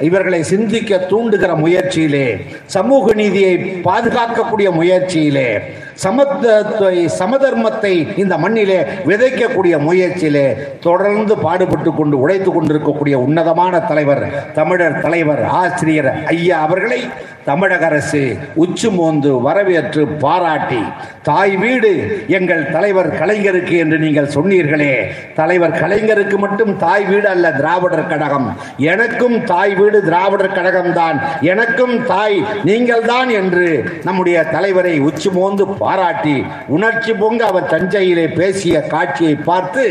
இவர்களை 0.00 0.40
சிந்திக்க 0.44 1.00
தூண்டுகிற 1.08 1.52
முயற்சியிலே 1.56 2.26
சமூக 2.66 3.14
நீதியை 3.14 3.54
பாதுகாக்கக்கூடிய 3.84 4.70
முயற்சியிலே 4.72 5.50
சமத்துவத்தை 5.96 6.96
சமதர்மத்தை 7.18 7.92
இந்த 8.16 8.34
மண்ணிலே 8.36 8.80
விதைக்கக்கூடிய 9.06 9.74
முயற்சியிலே 9.78 10.46
தொடர்ந்து 10.80 11.34
பாடுபட்டு 11.36 11.92
கொண்டு 11.92 12.16
உழைத்து 12.18 12.50
கொண்டிருக்கக்கூடிய 12.50 13.18
உன்னதமான 13.18 13.80
தலைவர் 13.80 14.24
தமிழர் 14.54 15.00
தலைவர் 15.00 15.42
ஆசிரியர் 15.56 16.10
ஐயா 16.26 16.58
அவர்களை 16.58 17.00
தமிழக 17.44 17.84
அரசு 17.86 18.22
உச்சு 18.56 18.88
மோந்து 18.90 19.32
வரவேற்று 19.40 20.02
பாராட்டி 20.18 20.82
தாய் 21.28 21.54
வீடு 21.62 21.90
எங்கள் 22.36 22.62
தலைவர் 22.74 23.08
கலைஞருக்கு 23.20 23.76
என்று 23.84 23.96
நீங்கள் 24.04 24.28
சொன்னீர்களே. 24.34 24.92
தலைவர் 25.38 25.74
கலைஞருக்கு 25.82 26.36
மட்டும் 26.44 26.72
தாய் 26.84 27.06
வீடு 27.10 27.28
அல்ல 27.32 27.46
திராவிடர் 27.60 28.10
கழகம். 28.12 28.48
எனக்கும் 28.92 29.36
தாய் 29.50 29.74
வீடு 29.78 29.98
திராவிடர் 30.08 30.56
கழகம் 30.58 30.92
தான். 31.00 31.18
எனக்கும் 31.52 31.94
தாய் 32.12 32.38
நீங்கள் 32.68 33.06
தான் 33.12 33.30
என்று 33.40 33.68
நம்முடைய 34.08 34.36
தலைவரை 34.54 34.94
உச்சி 35.08 35.32
மோந்து 35.36 35.66
பாராட்டி 35.82 36.36
உணர்ச்சி 36.76 37.14
பொங்க 37.22 37.42
அவர் 37.50 37.70
தஞ்சையிலே 37.74 38.26
பேசிய 38.38 38.76
காட்சியை 38.94 39.34
பார்த்து 39.48 39.84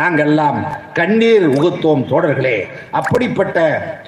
நாங்கெல்லாம் 0.00 0.58
கண்ணீர் 1.00 1.46
உகுத்தோம் 1.56 2.04
தோழர்களே. 2.12 2.58
அப்படிப்பட்ட 3.00 3.58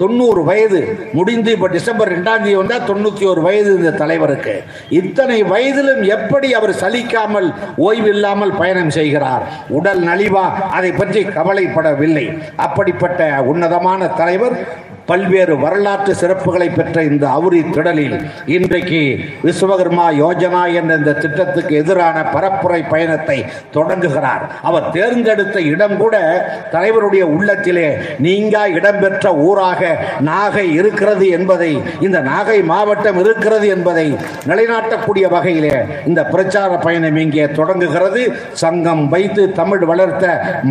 தொண்ணூறு 0.03 0.43
வயது 0.51 0.83
முடிந்து 1.17 1.51
இப்ப 1.57 1.71
டிசம்பர் 1.77 2.13
ரெண்டாம் 2.15 2.43
தேதி 2.45 2.55
வந்தா 2.61 2.77
தொண்ணூத்தி 2.91 3.25
ஒரு 3.33 3.41
வயது 3.47 3.71
இந்த 3.79 3.91
தலைவருக்கு. 4.03 4.55
இத்தனை 5.01 5.39
வயதிலும் 5.53 6.03
எப்படி 6.17 6.47
அவர் 6.59 6.73
சலிக்காமல் 6.81 7.53
ஓய்வில்லாமல் 7.77 8.57
பயணம் 8.57 8.89
செய்கிறார். 8.89 9.43
உடல் 9.69 10.01
நலிவா? 10.01 10.45
அதை 10.77 10.91
பற்றி 10.91 11.23
கவலைப்படவில்லை. 11.23 12.25
அப்படிப்பட்ட 12.55 13.43
உன்னதமான 13.43 14.07
தலைவர் 14.07 14.55
பல்வேறு 15.09 15.57
வரலாற்று 15.59 16.13
சிறப்புகளை 16.21 16.67
பெற்ற 16.75 17.03
இந்த 17.03 17.25
அவுரி 17.27 17.59
திடலில் 17.75 18.15
இன்றைக்கு 18.45 19.01
விஸ்வகர்மா 19.43 20.05
யோஜனா 20.21 20.73
என்ற 20.73 20.95
இந்த 20.95 21.13
திட்டத்துக்கு 21.13 21.73
எதிரான 21.75 22.17
பரப்புரை 22.35 22.81
பயணத்தை 22.89 23.45
தொடங்குகிறார். 23.71 24.43
அவர் 24.61 24.89
தேர்ந்தெடுத்த 24.89 25.61
இடம் 25.73 25.97
கூட 25.97 26.15
தலைவருடைய 26.71 27.21
உள்ளத்திலே 27.35 27.87
நீங்க 28.17 28.69
இடம்பெற்ற 28.69 29.33
ஊராக 29.35 29.91
நாகை 30.29 30.65
இருக்கிறது 30.73 31.27
என்பதை 31.29 31.71
இந்த 31.99 32.19
நாகை 32.19 32.63
மாவட்டம் 32.63 33.19
இருக்கிறது 33.19 33.67
என்பதை 33.67 34.07
நிலைநாட்டக்கூடிய 34.47 35.27
வகையிலே 35.35 35.75
இந்த 36.05 36.23
பிரச்சார 36.23 36.71
பயணம் 36.77 37.15
இங்கே 37.15 37.47
தொடங்குகிறது. 37.51 38.23
சங்கம் 38.63 39.09
வைத்து 39.09 39.51
தமிழ் 39.51 39.85
வளர்த்த 39.91 40.25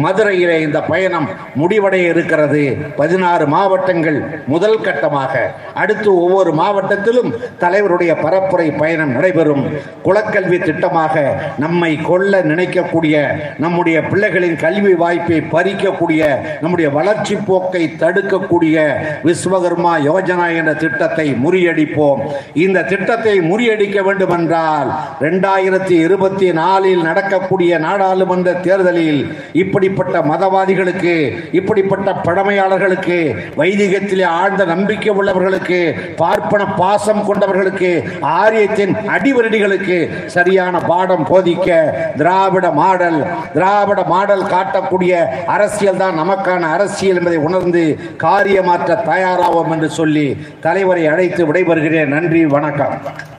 மதுரையிலே 0.04 0.58
இந்த 0.60 0.80
பயணம் 0.80 1.28
முடிவடைய 1.60 2.04
இருக்கிறது. 2.14 2.64
பதினாறு 2.96 3.46
மாவட்டங்கள் 3.56 4.20
முதல் 4.46 4.80
கட்டமாக 4.80 5.34
அடுத்து 5.74 6.10
ஒவ்வொரு 6.24 6.50
மாவட்டத்திலும் 6.52 7.30
தலைவருடைய 7.60 8.12
பரப்புரை 8.24 8.68
பயணம் 8.78 9.14
நடைபெறும். 9.16 9.64
குலக்கல்வி 10.04 10.58
திட்டமாக 10.58 11.24
நம்மை 11.58 11.92
கொல்ல 12.08 12.42
நினைக்கக்கூடிய 12.42 13.14
நம்முடைய 13.58 13.96
பிள்ளைகளின் 14.10 14.56
கல்வி 14.56 14.94
வாய்ப்பை 14.94 15.40
பறிக்கக்கூடிய 15.54 16.22
நம்முடைய 16.60 16.90
வளர்ச்சி 16.90 17.36
போக்கை 17.48 17.84
தடுக்கக்கூடிய 18.02 18.76
விஸ்வகர்மா 19.24 19.92
யோஜனா 20.08 20.46
என்ற 20.56 20.72
திட்டத்தை 20.74 21.26
முறியடிப்போம். 21.44 22.20
இந்த 22.64 22.82
திட்டத்தை 22.82 23.34
முறியடிக்க 23.50 23.98
வேண்டும் 24.02 24.34
என்றால் 24.38 24.90
இரண்டாயிரத்தி 25.20 25.94
இருபத்தி 26.06 26.48
நாலில் 26.52 27.02
நடக்கக்கூடிய 27.02 27.78
நாடாளுமன்ற 27.78 28.52
தேர்தலில் 28.66 29.20
இப்படிப்பட்ட 29.52 30.20
மதவாதிகளுக்கு 30.30 31.14
இப்படிப்பட்ட 31.58 32.12
பழமையாளர்களுக்கு 32.26 33.18
வைதிகத்தில் 33.56 34.13
ஆழ்ந்த 34.22 34.64
நம்பிக்கை 34.64 35.10
உள்ளவர்களுக்கு 35.10 35.78
பார்ப்பன 36.16 36.64
பாசம் 36.64 37.22
கொண்டவர்களுக்கு 37.28 37.90
ஆரியத்தின் 38.22 38.94
அடிவரடிகளுக்கு 39.08 39.98
சரியான 40.26 40.80
பாடம் 40.80 41.26
போதிக்க 41.30 41.68
திராவிட 42.16 42.70
மாடல் 42.70 43.26
திராவிட 43.52 44.02
மாடல் 44.02 44.44
காட்டக்கூடிய 44.44 45.12
அரசியல் 45.46 45.96
தான் 45.96 46.18
நமக்கான 46.18 46.70
அரசியல் 46.70 47.16
என்பதை 47.16 47.38
உணர்ந்து 47.38 47.84
காரியமாற்ற 48.16 49.02
தயாராவோம் 49.12 49.70
என்று 49.70 49.90
சொல்லி 49.90 50.26
தலைவரை 50.60 51.06
அழைத்து 51.06 51.52
விடைபெறுகிறேன். 51.52 52.06
நன்றி 52.06 52.46
வணக்கம். 52.46 53.33